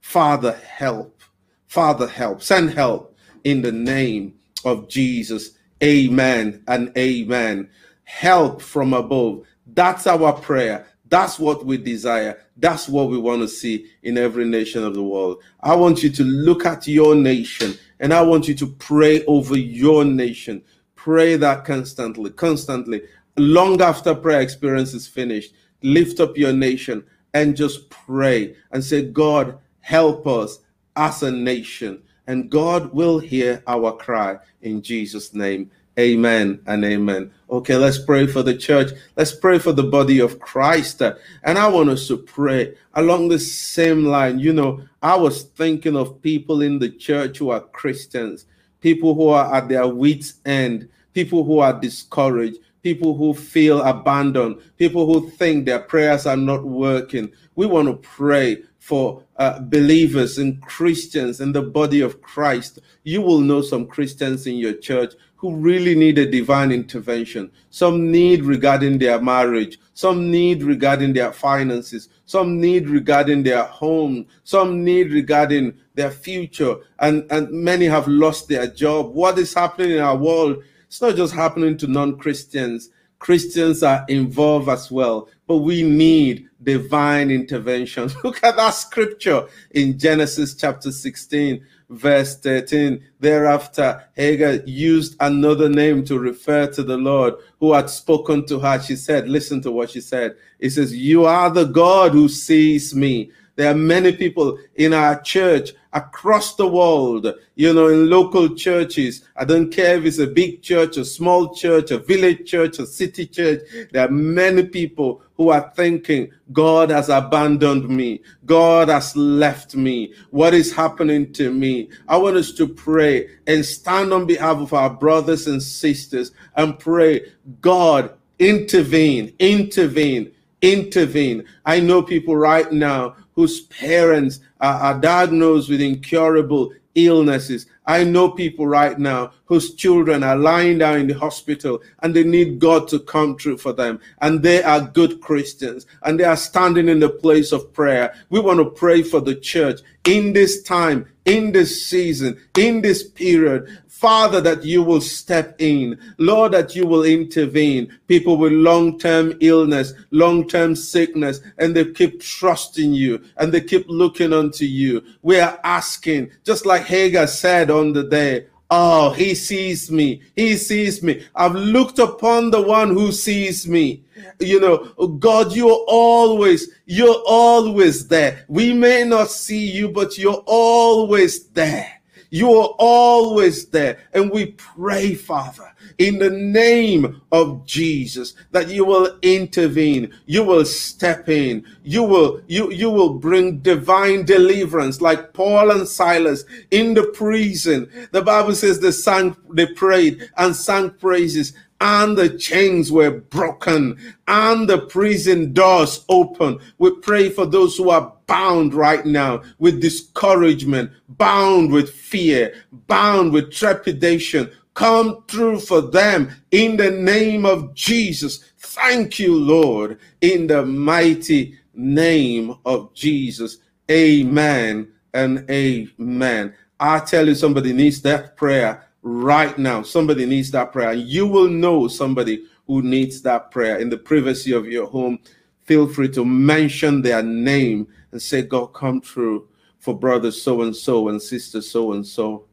Father, 0.00 0.52
help. 0.52 1.22
Father, 1.68 2.06
help. 2.06 2.42
Send 2.42 2.70
help 2.70 3.16
in 3.44 3.62
the 3.62 3.72
name 3.72 4.34
of 4.66 4.88
Jesus. 4.88 5.52
Amen 5.82 6.62
and 6.68 6.92
amen. 6.98 7.70
Help 8.04 8.60
from 8.60 8.92
above. 8.92 9.42
That's 9.72 10.06
our 10.06 10.34
prayer. 10.34 10.86
That's 11.08 11.38
what 11.38 11.64
we 11.64 11.78
desire. 11.78 12.38
That's 12.58 12.88
what 12.88 13.08
we 13.08 13.16
want 13.16 13.40
to 13.40 13.48
see 13.48 13.86
in 14.02 14.18
every 14.18 14.44
nation 14.44 14.84
of 14.84 14.92
the 14.92 15.02
world. 15.02 15.42
I 15.60 15.74
want 15.76 16.02
you 16.02 16.10
to 16.10 16.24
look 16.24 16.66
at 16.66 16.86
your 16.86 17.14
nation 17.14 17.78
and 18.00 18.12
I 18.12 18.22
want 18.22 18.48
you 18.48 18.54
to 18.54 18.66
pray 18.66 19.24
over 19.26 19.56
your 19.56 20.04
nation. 20.04 20.62
Pray 20.94 21.36
that 21.36 21.64
constantly, 21.64 22.30
constantly. 22.30 23.02
Long 23.36 23.80
after 23.80 24.14
prayer 24.14 24.40
experience 24.40 24.94
is 24.94 25.06
finished, 25.06 25.54
lift 25.82 26.20
up 26.20 26.36
your 26.36 26.52
nation 26.52 27.04
and 27.34 27.56
just 27.56 27.90
pray 27.90 28.56
and 28.72 28.82
say, 28.82 29.02
God, 29.06 29.58
help 29.80 30.26
us 30.26 30.58
as 30.96 31.22
a 31.22 31.30
nation. 31.30 32.02
And 32.26 32.50
God 32.50 32.92
will 32.92 33.18
hear 33.18 33.62
our 33.66 33.92
cry 33.96 34.38
in 34.62 34.82
Jesus' 34.82 35.32
name. 35.32 35.70
Amen 35.98 36.60
and 36.66 36.84
amen. 36.84 37.30
Okay, 37.48 37.74
let's 37.76 37.98
pray 37.98 38.26
for 38.26 38.42
the 38.42 38.54
church. 38.54 38.90
Let's 39.16 39.32
pray 39.32 39.58
for 39.58 39.72
the 39.72 39.82
body 39.82 40.18
of 40.18 40.38
Christ. 40.40 41.00
And 41.00 41.58
I 41.58 41.68
want 41.68 41.88
us 41.88 42.06
to 42.08 42.18
pray 42.18 42.74
along 42.94 43.28
the 43.28 43.38
same 43.38 44.04
line. 44.04 44.38
You 44.38 44.52
know, 44.52 44.82
I 45.02 45.16
was 45.16 45.44
thinking 45.44 45.96
of 45.96 46.20
people 46.20 46.60
in 46.60 46.78
the 46.78 46.90
church 46.90 47.38
who 47.38 47.48
are 47.48 47.60
Christians, 47.60 48.44
people 48.80 49.14
who 49.14 49.28
are 49.28 49.54
at 49.54 49.70
their 49.70 49.86
wits' 49.88 50.34
end, 50.44 50.90
people 51.14 51.44
who 51.44 51.60
are 51.60 51.72
discouraged, 51.72 52.58
people 52.82 53.16
who 53.16 53.32
feel 53.32 53.80
abandoned, 53.80 54.60
people 54.76 55.06
who 55.06 55.30
think 55.30 55.64
their 55.64 55.80
prayers 55.80 56.26
are 56.26 56.36
not 56.36 56.62
working. 56.62 57.32
We 57.54 57.64
want 57.64 57.88
to 57.88 57.94
pray 57.94 58.58
for 58.86 59.20
uh, 59.38 59.58
believers 59.58 60.38
and 60.38 60.62
Christians 60.62 61.40
in 61.40 61.50
the 61.50 61.60
body 61.60 62.02
of 62.02 62.22
Christ. 62.22 62.78
You 63.02 63.20
will 63.20 63.40
know 63.40 63.60
some 63.60 63.88
Christians 63.88 64.46
in 64.46 64.54
your 64.58 64.74
church 64.74 65.14
who 65.34 65.56
really 65.56 65.96
need 65.96 66.18
a 66.18 66.30
divine 66.30 66.70
intervention. 66.70 67.50
Some 67.70 68.12
need 68.12 68.44
regarding 68.44 68.98
their 68.98 69.20
marriage, 69.20 69.80
some 69.94 70.30
need 70.30 70.62
regarding 70.62 71.14
their 71.14 71.32
finances, 71.32 72.10
some 72.26 72.60
need 72.60 72.88
regarding 72.88 73.42
their 73.42 73.64
home, 73.64 74.24
some 74.44 74.84
need 74.84 75.10
regarding 75.10 75.74
their 75.96 76.12
future, 76.12 76.76
and, 77.00 77.26
and 77.32 77.50
many 77.50 77.86
have 77.86 78.06
lost 78.06 78.46
their 78.46 78.68
job. 78.68 79.12
What 79.12 79.36
is 79.36 79.52
happening 79.52 79.96
in 79.96 79.98
our 79.98 80.16
world? 80.16 80.62
It's 80.86 81.02
not 81.02 81.16
just 81.16 81.34
happening 81.34 81.76
to 81.78 81.88
non 81.88 82.18
Christians. 82.18 82.90
Christians 83.26 83.82
are 83.82 84.04
involved 84.08 84.68
as 84.68 84.88
well, 84.88 85.28
but 85.48 85.56
we 85.56 85.82
need 85.82 86.48
divine 86.62 87.28
intervention. 87.32 88.08
Look 88.24 88.44
at 88.44 88.54
that 88.54 88.70
scripture 88.70 89.48
in 89.72 89.98
Genesis 89.98 90.54
chapter 90.54 90.92
16 90.92 91.66
verse 91.90 92.38
13. 92.38 93.02
Thereafter, 93.18 94.04
Hagar 94.14 94.60
used 94.64 95.16
another 95.18 95.68
name 95.68 96.04
to 96.04 96.20
refer 96.20 96.68
to 96.68 96.84
the 96.84 96.96
Lord 96.96 97.34
who 97.58 97.72
had 97.72 97.90
spoken 97.90 98.46
to 98.46 98.60
her. 98.60 98.80
She 98.80 98.94
said, 98.94 99.28
Listen 99.28 99.60
to 99.62 99.72
what 99.72 99.90
she 99.90 100.00
said. 100.00 100.36
It 100.60 100.70
says, 100.70 100.96
You 100.96 101.24
are 101.24 101.50
the 101.50 101.64
God 101.64 102.12
who 102.12 102.28
sees 102.28 102.94
me. 102.94 103.32
There 103.56 103.70
are 103.70 103.74
many 103.74 104.12
people 104.12 104.58
in 104.76 104.92
our 104.92 105.20
church 105.20 105.72
across 105.92 106.54
the 106.56 106.68
world, 106.68 107.26
you 107.54 107.72
know, 107.72 107.88
in 107.88 108.08
local 108.08 108.54
churches. 108.54 109.24
I 109.34 109.44
don't 109.44 109.70
care 109.72 109.96
if 109.96 110.04
it's 110.04 110.18
a 110.18 110.26
big 110.26 110.62
church, 110.62 110.96
a 110.98 111.04
small 111.04 111.54
church, 111.54 111.90
a 111.90 111.98
village 111.98 112.48
church, 112.48 112.78
a 112.78 112.86
city 112.86 113.26
church. 113.26 113.62
There 113.92 114.06
are 114.06 114.10
many 114.10 114.64
people 114.64 115.22
who 115.36 115.48
are 115.48 115.72
thinking, 115.74 116.30
God 116.52 116.90
has 116.90 117.08
abandoned 117.08 117.88
me. 117.88 118.20
God 118.44 118.88
has 118.88 119.16
left 119.16 119.74
me. 119.74 120.12
What 120.30 120.54
is 120.54 120.74
happening 120.74 121.32
to 121.34 121.52
me? 121.52 121.88
I 122.08 122.18
want 122.18 122.36
us 122.36 122.52
to 122.52 122.68
pray 122.68 123.28
and 123.46 123.64
stand 123.64 124.12
on 124.12 124.26
behalf 124.26 124.58
of 124.58 124.74
our 124.74 124.90
brothers 124.90 125.46
and 125.46 125.62
sisters 125.62 126.32
and 126.56 126.78
pray, 126.78 127.32
God, 127.60 128.12
Intervene, 128.38 129.32
intervene, 129.38 130.30
intervene. 130.60 131.44
I 131.64 131.80
know 131.80 132.02
people 132.02 132.36
right 132.36 132.70
now 132.70 133.16
whose 133.36 133.60
parents 133.66 134.40
are, 134.60 134.94
are 134.94 135.00
diagnosed 135.00 135.68
with 135.68 135.80
incurable 135.80 136.72
illnesses. 136.94 137.66
I 137.86 138.04
know 138.04 138.30
people 138.30 138.66
right 138.66 138.98
now 138.98 139.32
whose 139.44 139.74
children 139.74 140.22
are 140.22 140.36
lying 140.36 140.78
down 140.78 140.98
in 140.98 141.06
the 141.06 141.14
hospital 141.14 141.80
and 142.02 142.14
they 142.14 142.24
need 142.24 142.58
God 142.58 142.88
to 142.88 142.98
come 142.98 143.36
through 143.36 143.58
for 143.58 143.72
them. 143.72 144.00
And 144.20 144.42
they 144.42 144.62
are 144.62 144.80
good 144.80 145.20
Christians 145.20 145.86
and 146.02 146.18
they 146.18 146.24
are 146.24 146.36
standing 146.36 146.88
in 146.88 147.00
the 147.00 147.08
place 147.08 147.52
of 147.52 147.72
prayer. 147.72 148.14
We 148.28 148.40
want 148.40 148.58
to 148.58 148.70
pray 148.70 149.02
for 149.02 149.20
the 149.20 149.36
church 149.36 149.80
in 150.04 150.32
this 150.32 150.62
time, 150.62 151.06
in 151.24 151.52
this 151.52 151.86
season, 151.86 152.40
in 152.56 152.82
this 152.82 153.02
period. 153.02 153.78
Father, 153.96 154.42
that 154.42 154.62
you 154.62 154.82
will 154.82 155.00
step 155.00 155.56
in. 155.58 155.98
Lord, 156.18 156.52
that 156.52 156.76
you 156.76 156.86
will 156.86 157.04
intervene. 157.04 157.90
People 158.08 158.36
with 158.36 158.52
long 158.52 158.98
term 158.98 159.32
illness, 159.40 159.94
long 160.10 160.46
term 160.46 160.76
sickness, 160.76 161.40
and 161.56 161.74
they 161.74 161.86
keep 161.92 162.20
trusting 162.20 162.92
you 162.92 163.24
and 163.38 163.50
they 163.50 163.62
keep 163.62 163.86
looking 163.88 164.34
unto 164.34 164.66
you. 164.66 165.02
We 165.22 165.40
are 165.40 165.58
asking, 165.64 166.30
just 166.44 166.66
like 166.66 166.82
Hagar 166.82 167.26
said 167.26 167.70
on 167.78 167.92
the 167.92 168.04
day, 168.04 168.46
Oh, 168.70 169.10
he 169.10 169.34
sees 169.34 169.92
me. 169.92 170.22
He 170.34 170.56
sees 170.56 171.02
me. 171.02 171.24
I've 171.34 171.54
looked 171.54 172.00
upon 172.00 172.50
the 172.50 172.60
one 172.60 172.90
who 172.90 173.12
sees 173.12 173.68
me. 173.68 174.02
You 174.40 174.58
know, 174.60 175.08
God, 175.18 175.54
you're 175.54 175.84
always, 175.86 176.68
you're 176.84 177.22
always 177.26 178.08
there. 178.08 178.44
We 178.48 178.72
may 178.72 179.04
not 179.04 179.30
see 179.30 179.70
you, 179.70 179.88
but 179.88 180.18
you're 180.18 180.42
always 180.46 181.46
there. 181.48 181.95
You 182.36 182.52
are 182.52 182.74
always 182.78 183.64
there. 183.68 183.98
And 184.12 184.30
we 184.30 184.48
pray, 184.58 185.14
Father, 185.14 185.72
in 185.96 186.18
the 186.18 186.28
name 186.28 187.22
of 187.32 187.64
Jesus, 187.64 188.34
that 188.50 188.68
you 188.68 188.84
will 188.84 189.18
intervene, 189.22 190.12
you 190.26 190.44
will 190.44 190.66
step 190.66 191.30
in, 191.30 191.64
you 191.82 192.02
will 192.02 192.42
you 192.46 192.70
you 192.70 192.90
will 192.90 193.14
bring 193.14 193.60
divine 193.60 194.26
deliverance, 194.26 195.00
like 195.00 195.32
Paul 195.32 195.70
and 195.70 195.88
Silas 195.88 196.44
in 196.70 196.92
the 196.92 197.04
prison. 197.04 197.90
The 198.12 198.20
Bible 198.20 198.54
says 198.54 198.80
they 198.80 198.90
sang, 198.90 199.34
they 199.54 199.68
prayed 199.68 200.30
and 200.36 200.54
sang 200.54 200.90
praises, 200.90 201.54
and 201.80 202.16
the 202.16 202.30
chains 202.38 202.90
were 202.90 203.10
broken 203.10 203.98
and 204.28 204.68
the 204.68 204.78
prison 204.86 205.52
doors 205.52 206.04
open. 206.08 206.58
We 206.78 206.96
pray 207.00 207.28
for 207.28 207.46
those 207.46 207.76
who 207.76 207.90
are 207.90 208.12
bound 208.26 208.74
right 208.74 209.04
now 209.04 209.42
with 209.58 209.80
discouragement, 209.80 210.90
bound 211.08 211.70
with 211.70 211.90
fear, 211.90 212.54
bound 212.86 213.32
with 213.32 213.52
trepidation. 213.52 214.50
Come 214.74 215.24
through 215.28 215.60
for 215.60 215.80
them 215.80 216.30
in 216.50 216.76
the 216.76 216.90
name 216.90 217.46
of 217.46 217.74
Jesus. 217.74 218.44
Thank 218.58 219.18
you, 219.18 219.34
Lord, 219.34 219.98
in 220.20 220.46
the 220.46 220.64
mighty 220.64 221.58
name 221.74 222.56
of 222.64 222.92
Jesus. 222.94 223.58
Amen 223.90 224.92
and 225.14 225.48
amen. 225.50 226.54
I 226.78 226.98
tell 227.00 227.26
you, 227.26 227.34
somebody 227.34 227.72
needs 227.72 228.02
that 228.02 228.36
prayer 228.36 228.85
right 229.06 229.56
now. 229.56 229.82
Somebody 229.82 230.26
needs 230.26 230.50
that 230.50 230.72
prayer. 230.72 230.92
You 230.92 231.28
will 231.28 231.48
know 231.48 231.86
somebody 231.86 232.44
who 232.66 232.82
needs 232.82 233.22
that 233.22 233.52
prayer 233.52 233.78
in 233.78 233.88
the 233.88 233.96
privacy 233.96 234.50
of 234.50 234.66
your 234.66 234.86
home. 234.86 235.20
Feel 235.62 235.86
free 235.86 236.08
to 236.08 236.24
mention 236.24 237.02
their 237.02 237.22
name 237.22 237.86
and 238.10 238.20
say, 238.20 238.42
God, 238.42 238.66
come 238.74 239.00
through 239.00 239.48
for 239.78 239.96
brother 239.96 240.32
so 240.32 240.62
and 240.62 240.74
so 240.74 241.08
and 241.08 241.22
sister 241.22 241.62
so 241.62 241.92
and 241.92 242.04
so. 242.04 242.46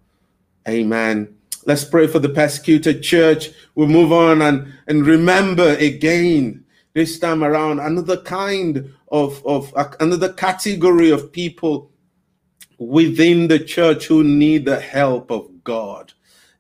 Amen. 0.68 1.36
Let's 1.66 1.84
pray 1.84 2.06
for 2.06 2.20
the 2.20 2.30
persecuted 2.30 3.02
church. 3.02 3.50
We'll 3.74 3.88
move 3.88 4.12
on 4.12 4.44
and, 4.44 4.72
and 4.86 5.08
remember 5.08 5.70
again 5.78 6.64
this 6.94 7.18
time 7.18 7.44
around 7.44 7.80
another 7.80 8.18
kind 8.18 8.94
of, 9.12 9.44
of 9.44 9.74
another 10.00 10.32
category 10.34 11.10
of 11.10 11.32
people 11.32 11.90
within 12.78 13.48
the 13.48 13.58
church 13.58 14.06
who 14.06 14.24
need 14.24 14.66
the 14.66 14.80
help 14.80 15.32
of 15.32 15.50
God 15.64 16.14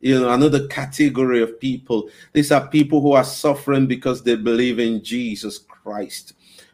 you 0.03 0.19
know, 0.19 0.31
another 0.31 0.67
category 0.67 1.41
of 1.41 1.57
people. 1.61 2.09
These 2.33 2.51
are 2.51 2.67
people 2.67 2.99
who 2.99 3.13
are 3.13 3.23
suffering 3.23 3.87
because 3.87 4.21
they 4.21 4.35
believe 4.35 4.77
in 4.77 5.01
Jesus 5.01 5.57
Christ. 5.57 6.33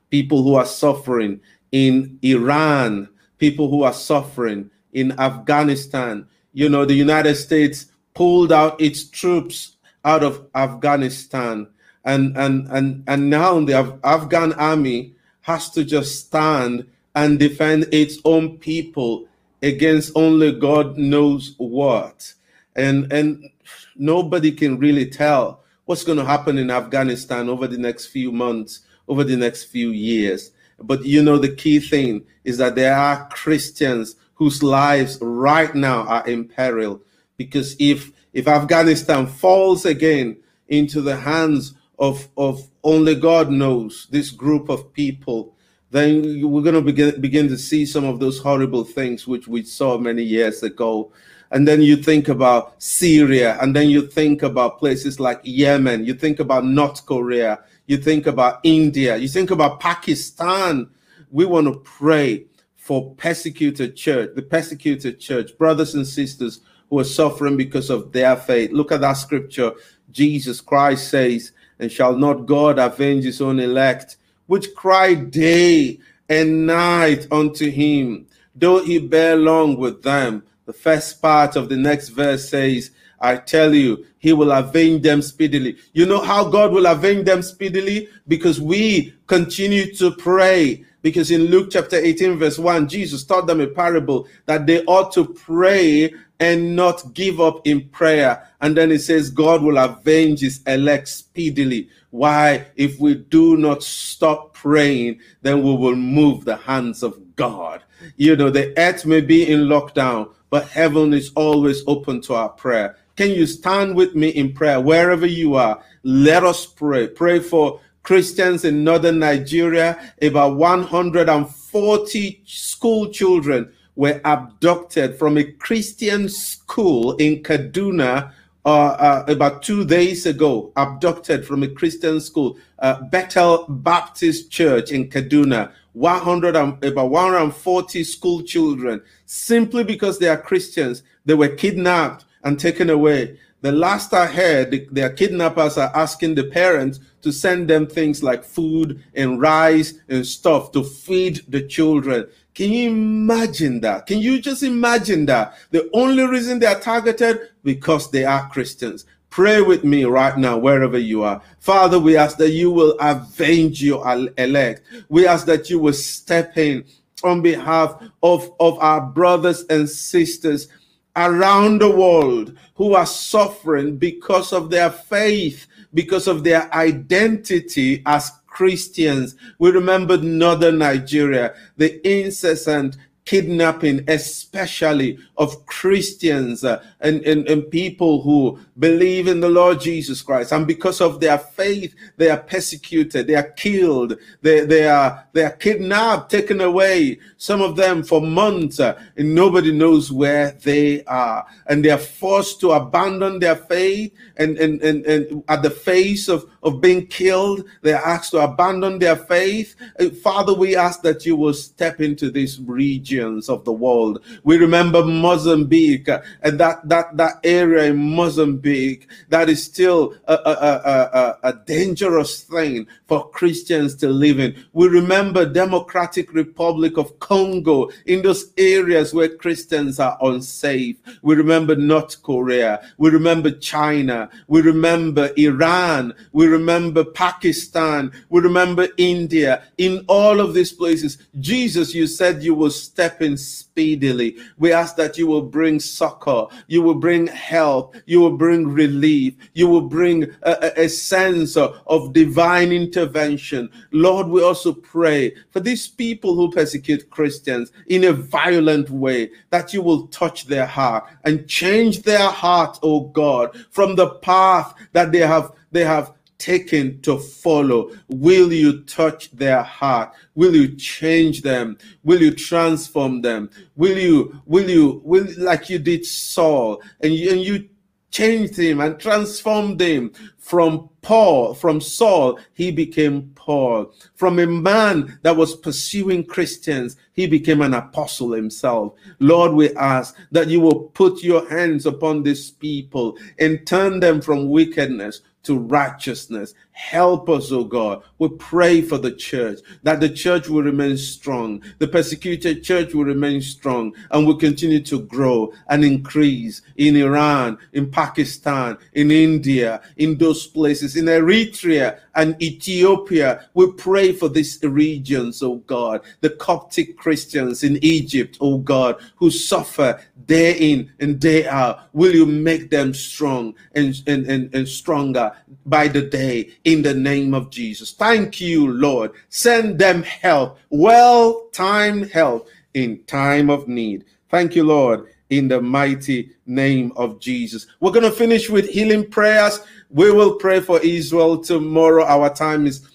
People 0.10 0.42
who 0.42 0.56
are 0.56 0.66
suffering 0.66 1.40
in 1.72 2.18
Iran, 2.24 3.08
people 3.38 3.70
who 3.70 3.84
are 3.84 3.94
suffering 3.94 4.72
in 4.94 5.18
Afghanistan. 5.20 6.28
You 6.54 6.70
know, 6.70 6.86
the 6.86 6.96
United 6.96 7.36
States 7.36 7.92
pulled 8.16 8.52
out 8.52 8.82
its 8.82 9.08
troops 9.08 9.78
out 10.04 10.24
of 10.24 10.48
Afghanistan. 10.56 11.68
And 12.06 12.36
and 12.36 12.68
and 12.72 13.04
and 13.08 13.30
now 13.30 13.60
the 13.64 13.80
Af- 13.80 14.00
Afghan 14.04 14.54
army 14.54 15.14
has 15.42 15.70
to 15.72 15.84
just 15.84 16.26
stand 16.26 16.88
and 17.14 17.38
defend 17.38 17.88
its 17.92 18.18
own 18.26 18.58
people 18.58 19.28
against 19.62 20.14
only 20.16 20.52
God 20.52 20.98
knows 20.98 21.54
what 21.60 22.34
and 22.80 23.12
and 23.12 23.50
nobody 23.96 24.52
can 24.52 24.80
really 24.80 25.06
tell 25.06 25.64
what's 25.86 26.04
going 26.04 26.18
to 26.18 26.26
happen 26.26 26.58
in 26.58 26.72
Afghanistan 26.72 27.50
over 27.50 27.68
the 27.68 27.78
next 27.78 28.08
few 28.08 28.32
months, 28.32 28.82
over 29.08 29.24
the 29.24 29.36
next 29.36 29.66
few 29.66 29.90
years. 29.90 30.52
But 30.80 31.06
you 31.06 31.22
know, 31.22 31.38
the 31.38 31.56
key 31.56 31.80
thing 31.80 32.26
is 32.44 32.58
that 32.60 32.76
there 32.76 32.96
are 32.96 33.28
Christians 33.30 34.16
whose 34.36 34.64
lives 34.64 35.18
right 35.22 35.74
now 35.76 36.08
are 36.08 36.26
in 36.28 36.48
peril 36.48 37.02
because 37.38 37.76
if 37.80 38.12
if 38.34 38.48
Afghanistan 38.48 39.28
falls 39.28 39.86
again 39.86 40.38
into 40.68 41.02
the 41.02 41.18
hands 41.18 41.74
of 41.98 42.30
of 42.38 42.70
only 42.84 43.16
God 43.16 43.52
knows 43.52 44.08
this 44.12 44.32
group 44.32 44.70
of 44.70 44.94
people, 44.94 45.54
then 45.92 46.50
we're 46.50 46.62
going 46.62 46.76
to 46.76 46.82
begin 46.82 47.20
begin 47.20 47.48
to 47.50 47.58
see 47.58 47.86
some 47.86 48.06
of 48.06 48.20
those 48.20 48.40
horrible 48.40 48.86
things 48.86 49.28
which 49.28 49.48
we 49.48 49.64
saw 49.64 49.98
many 49.98 50.24
years 50.24 50.64
ago 50.64 51.12
and 51.52 51.68
then 51.68 51.82
you 51.82 51.96
think 51.96 52.28
about 52.28 52.82
Syria, 52.82 53.58
and 53.62 53.76
then 53.76 53.90
you 53.90 54.08
think 54.08 54.44
about 54.44 54.78
places 54.78 55.20
like 55.20 55.40
Yemen, 55.44 56.06
you 56.06 56.14
think 56.14 56.40
about 56.40 56.66
North 56.66 57.06
Korea, 57.06 57.60
you 57.88 57.98
think 57.98 58.28
about 58.28 58.60
India, 58.64 59.18
you 59.18 59.28
think 59.28 59.50
about 59.50 59.80
Pakistan. 59.80 60.90
We 61.32 61.46
want 61.46 61.68
to 61.68 61.80
pray 61.80 62.46
for 62.76 63.14
persecuted 63.16 63.96
church, 63.96 64.32
the 64.36 64.42
persecuted 64.42 65.20
church, 65.20 65.58
brothers 65.58 65.96
and 65.96 66.08
sisters 66.08 66.62
who 66.90 67.00
are 67.00 67.04
suffering 67.04 67.58
because 67.58 67.90
of 67.90 68.12
their 68.12 68.36
faith. 68.36 68.72
Look 68.72 68.92
at 68.92 69.02
that 69.02 69.14
scripture. 69.14 69.74
Jesus 70.12 70.62
Christ 70.62 71.10
says, 71.10 71.52
And 71.80 71.92
shall 71.92 72.16
not 72.16 72.46
God 72.46 72.80
avenge 72.80 73.26
his 73.26 73.42
own 73.42 73.60
elect, 73.60 74.18
which 74.48 74.74
cry 74.76 75.14
day 75.14 76.00
and 76.28 76.66
night 76.66 77.28
unto 77.32 77.70
him, 77.70 78.28
though 78.56 78.84
he 78.84 79.00
bear 79.00 79.36
long 79.36 79.78
with 79.78 80.02
them? 80.04 80.44
The 80.70 80.74
first 80.74 81.20
part 81.20 81.56
of 81.56 81.68
the 81.68 81.76
next 81.76 82.10
verse 82.10 82.48
says, 82.48 82.92
I 83.20 83.38
tell 83.38 83.74
you, 83.74 84.06
he 84.20 84.34
will 84.34 84.52
avenge 84.52 85.02
them 85.02 85.24
speedily. 85.24 85.78
You 85.94 86.06
know 86.06 86.22
how 86.22 86.48
God 86.48 86.72
will 86.72 86.86
avenge 86.86 87.26
them 87.26 87.42
speedily? 87.42 88.08
Because 88.28 88.62
we 88.62 89.16
continue 89.26 89.92
to 89.96 90.12
pray. 90.12 90.86
Because 91.02 91.32
in 91.32 91.46
Luke 91.46 91.70
chapter 91.72 91.96
18, 91.96 92.38
verse 92.38 92.60
1, 92.60 92.88
Jesus 92.88 93.24
taught 93.24 93.48
them 93.48 93.62
a 93.62 93.66
parable 93.66 94.28
that 94.46 94.68
they 94.68 94.86
ought 94.86 95.12
to 95.14 95.26
pray 95.26 96.14
and 96.40 96.76
not 96.76 97.16
give 97.16 97.42
up 97.42 97.66
in 97.66 97.90
prayer. 97.90 98.48
And 98.62 98.78
then 98.78 98.92
it 98.92 99.00
says, 99.00 99.32
God 99.32 99.64
will 99.64 99.80
avenge 99.80 100.42
his 100.42 100.62
elect 100.68 101.08
speedily. 101.08 101.90
Why? 102.12 102.68
If 102.76 103.00
we 103.00 103.16
do 103.16 103.58
not 103.58 103.82
stop 103.82 104.54
praying, 104.54 105.20
then 105.42 105.64
we 105.64 105.76
will 105.76 105.96
move 105.96 106.46
the 106.46 106.58
hands 106.58 107.02
of 107.02 107.36
God. 107.36 107.82
You 108.18 108.36
know, 108.36 108.50
the 108.50 108.78
earth 108.78 109.06
may 109.06 109.22
be 109.22 109.50
in 109.52 109.62
lockdown, 109.62 110.32
but 110.50 110.68
heaven 110.68 111.14
is 111.14 111.32
always 111.36 111.84
open 111.88 112.22
to 112.22 112.34
our 112.34 112.50
prayer. 112.50 112.96
Can 113.16 113.32
you 113.32 113.46
stand 113.46 113.96
with 113.96 114.16
me 114.16 114.30
in 114.30 114.54
prayer 114.54 114.80
wherever 114.80 115.26
you 115.26 115.56
are? 115.56 115.84
Let 116.04 116.44
us 116.44 116.66
pray. 116.66 117.08
Pray 117.08 117.40
for 117.40 117.82
Christians 118.04 118.64
in 118.66 118.84
northern 118.84 119.20
Nigeria. 119.20 120.14
About 120.22 120.56
140 120.56 122.42
school 122.46 123.10
children 123.10 123.72
were 123.96 124.22
abducted 124.24 125.20
from 125.20 125.38
a 125.38 125.44
Christian 125.44 126.30
school 126.30 127.16
in 127.18 127.44
Kaduna 127.44 128.32
uh, 128.66 128.70
uh, 128.70 129.24
about 129.28 129.64
two 129.64 129.86
days 129.86 130.26
ago, 130.26 130.72
abducted 130.76 131.46
from 131.46 131.64
a 131.64 131.68
Christian 131.68 132.20
school, 132.20 132.58
uh, 132.80 133.02
Bethel 133.04 133.66
Baptist 133.68 134.52
Church 134.52 134.92
in 134.92 135.10
Kaduna. 135.10 135.72
100 135.94 136.56
and, 136.56 136.84
about 136.84 137.10
140 137.10 138.04
school 138.04 138.42
children 138.42 139.02
simply 139.26 139.84
because 139.84 140.20
they 140.20 140.28
are 140.28 140.38
Christians. 140.38 141.04
They 141.26 141.34
were 141.34 141.50
kidnapped 141.50 142.26
and 142.44 142.60
taken 142.60 142.90
away. 142.90 143.40
The 143.62 143.72
last 143.74 144.14
I 144.14 144.26
heard, 144.28 144.72
the, 144.72 144.88
their 144.92 145.10
kidnappers 145.10 145.78
are 145.78 145.92
asking 145.94 146.36
the 146.36 146.46
parents 146.46 147.00
to 147.22 147.32
send 147.32 147.70
them 147.70 147.88
things 147.88 148.24
like 148.24 148.44
food 148.44 149.04
and 149.14 149.42
rice 149.42 149.96
and 150.08 150.26
stuff 150.26 150.72
to 150.72 150.84
feed 150.84 151.42
the 151.50 151.68
children. 151.68 152.28
Can 152.54 152.72
you 152.72 152.90
imagine 152.90 153.82
that? 153.82 154.06
Can 154.06 154.20
you 154.20 154.42
just 154.42 154.64
imagine 154.64 155.26
that? 155.26 155.56
The 155.72 155.90
only 155.94 156.24
reason 156.24 156.60
they 156.60 156.68
are 156.68 156.80
targeted 156.80 157.50
because 157.64 158.10
they 158.12 158.24
are 158.24 158.50
Christians. 158.50 159.06
Pray 159.30 159.62
with 159.62 159.84
me 159.84 160.06
right 160.06 160.38
now, 160.38 160.58
wherever 160.58 160.98
you 160.98 161.24
are. 161.24 161.42
Father, 161.60 162.00
we 162.00 162.18
ask 162.18 162.38
that 162.38 162.50
you 162.52 162.72
will 162.72 162.98
avenge 163.00 163.84
your 163.84 164.04
elect. 164.38 164.82
We 165.08 165.28
ask 165.28 165.46
that 165.46 165.70
you 165.70 165.80
will 165.80 165.94
step 165.94 166.58
in 166.58 166.84
on 167.24 167.42
behalf 167.42 168.02
of, 168.24 168.52
of 168.60 168.80
our 168.80 169.02
brothers 169.02 169.66
and 169.70 169.88
sisters 169.90 170.68
around 171.16 171.80
the 171.82 171.90
world 171.90 172.58
who 172.76 172.96
are 172.96 173.06
suffering 173.06 173.98
because 173.98 174.54
of 174.54 174.70
their 174.70 174.90
faith, 174.90 175.68
because 175.94 176.28
of 176.28 176.44
their 176.44 176.74
identity 176.74 178.02
as 178.06 178.32
Christians. 178.48 179.36
We 179.60 179.72
remember 179.72 180.18
northern 180.18 180.80
Nigeria, 180.80 181.56
the 181.78 182.00
incessant 182.08 182.98
kidnapping, 183.26 184.04
especially 184.08 185.20
of 185.38 185.66
Christians 185.68 186.64
uh, 186.64 186.84
and, 187.02 187.22
and, 187.22 187.48
and 187.48 187.70
people 187.72 188.22
who 188.22 188.60
believe 188.78 189.28
in 189.28 189.40
the 189.40 189.50
Lord 189.50 189.80
Jesus 189.80 190.22
Christ. 190.22 190.52
And 190.52 190.68
because 190.68 191.02
of 191.02 191.20
their 191.20 191.38
faith, 191.38 191.96
they 192.18 192.30
are 192.30 192.38
persecuted, 192.38 193.28
they 193.28 193.36
are 193.36 193.52
killed, 193.52 194.18
they, 194.42 194.62
they, 194.62 194.88
are, 194.88 195.26
they 195.34 195.44
are 195.44 195.52
kidnapped, 195.52 196.32
taken 196.32 196.62
away, 196.62 197.20
some 197.38 197.62
of 197.62 197.76
them 197.76 198.04
for 198.04 198.22
months, 198.22 198.80
uh, 198.80 199.00
and 199.18 199.34
nobody 199.34 199.72
knows 199.72 200.12
where 200.12 200.52
they 200.64 201.04
are. 201.06 201.46
And 201.68 201.84
they 201.84 201.90
are 201.90 201.98
forced 201.98 202.60
to 202.62 202.72
abandon 202.72 203.40
their 203.40 203.56
faith 203.56 204.14
and, 204.38 204.58
and, 204.58 204.82
and, 204.82 205.06
and 205.06 205.44
at 205.48 205.62
the 205.62 205.70
face 205.70 206.28
of, 206.28 206.50
of 206.64 206.82
being 206.82 207.08
killed, 207.08 207.66
they 207.82 207.94
are 207.94 208.06
asked 208.06 208.32
to 208.32 208.40
abandon 208.40 209.00
their 209.00 209.16
faith. 209.16 209.76
Uh, 210.00 210.10
Father, 210.10 210.54
we 210.54 210.76
ask 210.76 211.02
that 211.02 211.26
you 211.26 211.36
will 211.36 211.54
step 211.54 212.02
into 212.02 212.30
these 212.30 212.60
regions 212.62 213.50
of 213.50 213.64
the 213.66 213.72
world. 213.72 214.24
We 214.44 214.58
remember 214.58 215.04
Mozambique 215.04 216.10
uh, 216.10 216.22
and 216.42 216.60
that, 216.60 216.88
that, 216.90 217.16
that 217.18 217.40
area 217.44 217.86
in 217.86 217.98
Mozambique 217.98 219.08
that 219.30 219.50
is 219.50 219.64
still 219.64 220.16
a, 220.28 220.34
a, 220.34 221.38
a, 221.44 221.50
a, 221.50 221.54
dangerous 221.66 222.42
thing 222.42 222.88
for 223.08 223.30
Christians 223.30 223.96
to 223.96 224.10
live 224.10 224.40
in. 224.40 224.56
We 224.74 224.88
remember 224.88 225.46
Democratic 225.46 226.34
Republic 226.34 226.98
of 226.98 227.20
Congo 227.20 227.90
in 228.06 228.22
those 228.22 228.52
areas 228.58 229.14
where 229.14 229.30
Christians 229.30 230.00
are 230.00 230.18
unsafe. 230.22 230.98
We 231.22 231.36
remember 231.36 231.76
North 231.76 232.22
Korea. 232.24 232.82
We 232.98 233.10
remember 233.10 233.52
China. 233.52 234.30
We 234.48 234.62
remember 234.62 235.32
Iran. 235.38 236.14
We 236.32 236.48
remember 236.48 237.04
Pakistan. 237.04 238.12
We 238.30 238.42
remember 238.42 238.88
India. 238.98 239.64
In 239.78 240.06
all 240.08 240.40
of 240.40 240.54
these 240.54 240.72
places, 240.72 241.18
Jesus, 241.40 241.94
you 241.94 242.08
said 242.08 242.44
you 242.44 242.56
will 242.56 242.72
step 242.72 243.22
in 243.22 243.38
speedily. 243.38 244.38
We 244.58 244.74
ask 244.74 244.96
that 244.96 245.18
you 245.18 245.28
will 245.28 245.44
bring 245.44 245.80
succor, 245.80 246.48
you 246.68 246.79
will 246.82 246.96
bring 246.96 247.28
help, 247.28 247.96
you 248.06 248.20
will 248.22 248.38
bring 248.38 248.68
relief, 248.68 249.36
you 249.54 249.68
will 249.68 249.82
bring 249.82 250.24
a, 250.44 250.72
a, 250.84 250.90
sense 250.90 251.56
of, 251.58 251.80
of 251.88 252.14
divine 252.14 252.72
intervention. 252.72 253.70
Lord, 253.92 254.28
we 254.28 254.44
also 254.44 254.74
pray 254.74 255.36
for 255.52 255.60
these 255.60 255.88
people 255.88 256.36
who 256.36 256.52
persecute 256.52 257.10
Christians 257.10 257.72
in 257.88 258.06
a 258.06 258.14
violent 258.14 258.90
way, 258.90 259.32
that 259.50 259.74
you 259.74 259.82
will 259.82 260.08
touch 260.08 260.46
their 260.46 260.66
heart 260.66 261.06
and 261.24 261.48
change 261.48 262.04
their 262.04 262.30
heart, 262.30 262.80
oh 262.84 263.02
God, 263.02 263.66
from 263.72 263.96
the 263.96 264.12
path 264.16 264.74
that 264.94 265.12
they 265.12 265.20
have 265.20 265.52
they 265.72 265.84
have 265.84 266.14
taken 266.40 267.00
to 267.02 267.20
follow? 267.20 267.92
Will 268.08 268.52
you 268.52 268.82
touch 268.84 269.30
their 269.32 269.62
heart? 269.62 270.14
Will 270.34 270.56
you 270.56 270.76
change 270.76 271.42
them? 271.44 271.78
Will 272.04 272.22
you 272.22 272.32
transform 272.32 273.22
them? 273.22 273.50
Will 273.76 273.98
you, 273.98 274.42
will 274.46 274.70
you, 274.70 275.02
will 275.04 275.28
like 275.38 275.70
you 275.70 275.78
did 275.78 276.06
Saul 276.06 276.82
and 277.02 277.14
you, 277.14 277.32
and 277.32 277.42
you 277.42 277.70
changed 278.12 278.58
him 278.58 278.82
and 278.82 279.00
transformed 279.00 279.80
him 279.80 280.12
from 280.38 280.90
Paul, 281.02 281.54
from 281.54 281.80
Saul, 281.80 282.40
he 282.54 282.72
became 282.72 283.32
Paul. 283.36 283.94
From 284.16 284.40
a 284.40 284.48
man 284.48 285.20
that 285.22 285.38
was 285.38 285.56
pursuing 285.56 286.26
Christians, 286.26 286.98
he 287.14 287.28
became 287.28 287.62
an 287.62 287.74
apostle 287.74 288.32
himself. 288.32 288.94
Lord, 289.20 289.54
we 289.54 289.74
ask 289.76 290.16
that 290.32 290.48
you 290.48 290.60
will 290.60 290.82
put 290.90 291.24
your 291.24 291.48
hands 291.50 291.86
upon 291.86 292.24
these 292.24 292.52
people 292.52 293.18
and 293.38 293.66
turn 293.66 294.00
them 294.00 294.22
from 294.22 294.50
wickedness 294.50 295.22
to 295.44 295.60
righteousness. 295.60 296.54
Help 296.80 297.30
us, 297.30 297.52
oh 297.52 297.66
God. 297.66 298.04
We 298.20 298.30
pray 298.30 298.82
for 298.82 298.98
the 298.98 299.12
church 299.12 299.60
that 299.84 300.00
the 300.00 300.10
church 300.10 300.48
will 300.48 300.64
remain 300.64 300.96
strong, 300.96 301.62
the 301.78 301.90
persecuted 301.90 302.64
church 302.64 302.94
will 302.94 303.04
remain 303.04 303.42
strong, 303.42 303.94
and 304.12 304.26
will 304.26 304.38
continue 304.38 304.80
to 304.84 305.02
grow 305.02 305.52
and 305.68 305.84
increase 305.84 306.62
in 306.78 306.96
Iran, 306.96 307.58
in 307.74 307.92
Pakistan, 307.92 308.78
in 308.94 309.12
India, 309.12 309.82
in 309.98 310.18
those 310.18 310.48
places, 310.48 310.96
in 310.96 311.06
Eritrea 311.06 312.00
and 312.16 312.42
Ethiopia. 312.42 313.50
We 313.54 313.74
pray 313.74 314.14
for 314.14 314.30
these 314.30 314.58
regions, 314.64 315.44
oh 315.44 315.58
God, 315.68 316.02
the 316.22 316.30
Coptic 316.30 316.98
Christians 316.98 317.64
in 317.64 317.78
Egypt, 317.84 318.38
oh 318.40 318.58
God, 318.58 318.96
who 319.18 319.30
suffer 319.30 320.00
day 320.26 320.54
in 320.54 320.92
and 321.00 321.20
day 321.20 321.46
out. 321.46 321.94
Will 321.94 322.16
you 322.16 322.26
make 322.26 322.70
them 322.70 322.94
strong 322.94 323.54
and, 323.74 324.02
and, 324.08 324.26
and, 324.28 324.54
and 324.56 324.68
stronger 324.68 325.34
by 325.66 325.88
the 325.88 326.02
day 326.02 326.52
in 326.72 326.84
the 326.84 326.94
name 326.94 327.34
of 327.34 327.50
Jesus? 327.50 327.94
Thank 327.94 328.40
you, 328.40 328.72
Lord. 328.72 329.12
Send 329.30 329.80
them 329.80 330.04
help, 330.04 330.60
well 330.70 331.48
timed 331.52 332.12
help 332.12 332.48
in 332.76 333.04
time 333.06 333.50
of 333.50 333.68
need. 333.68 334.06
Thank 334.30 334.56
you, 334.56 334.64
Lord, 334.64 335.08
in 335.32 335.48
the 335.48 335.62
mighty 335.62 336.32
name 336.46 336.92
of 336.96 337.20
Jesus. 337.20 337.66
We're 337.80 337.92
going 337.92 338.04
to 338.04 338.12
finish 338.12 338.50
with 338.50 338.70
healing 338.70 339.10
prayers. 339.10 339.60
We 339.90 340.12
will 340.12 340.36
pray 340.36 340.60
for 340.60 340.80
Israel 340.82 341.40
tomorrow. 341.40 342.06
Our 342.06 342.32
time 342.32 342.68
is 342.68 342.88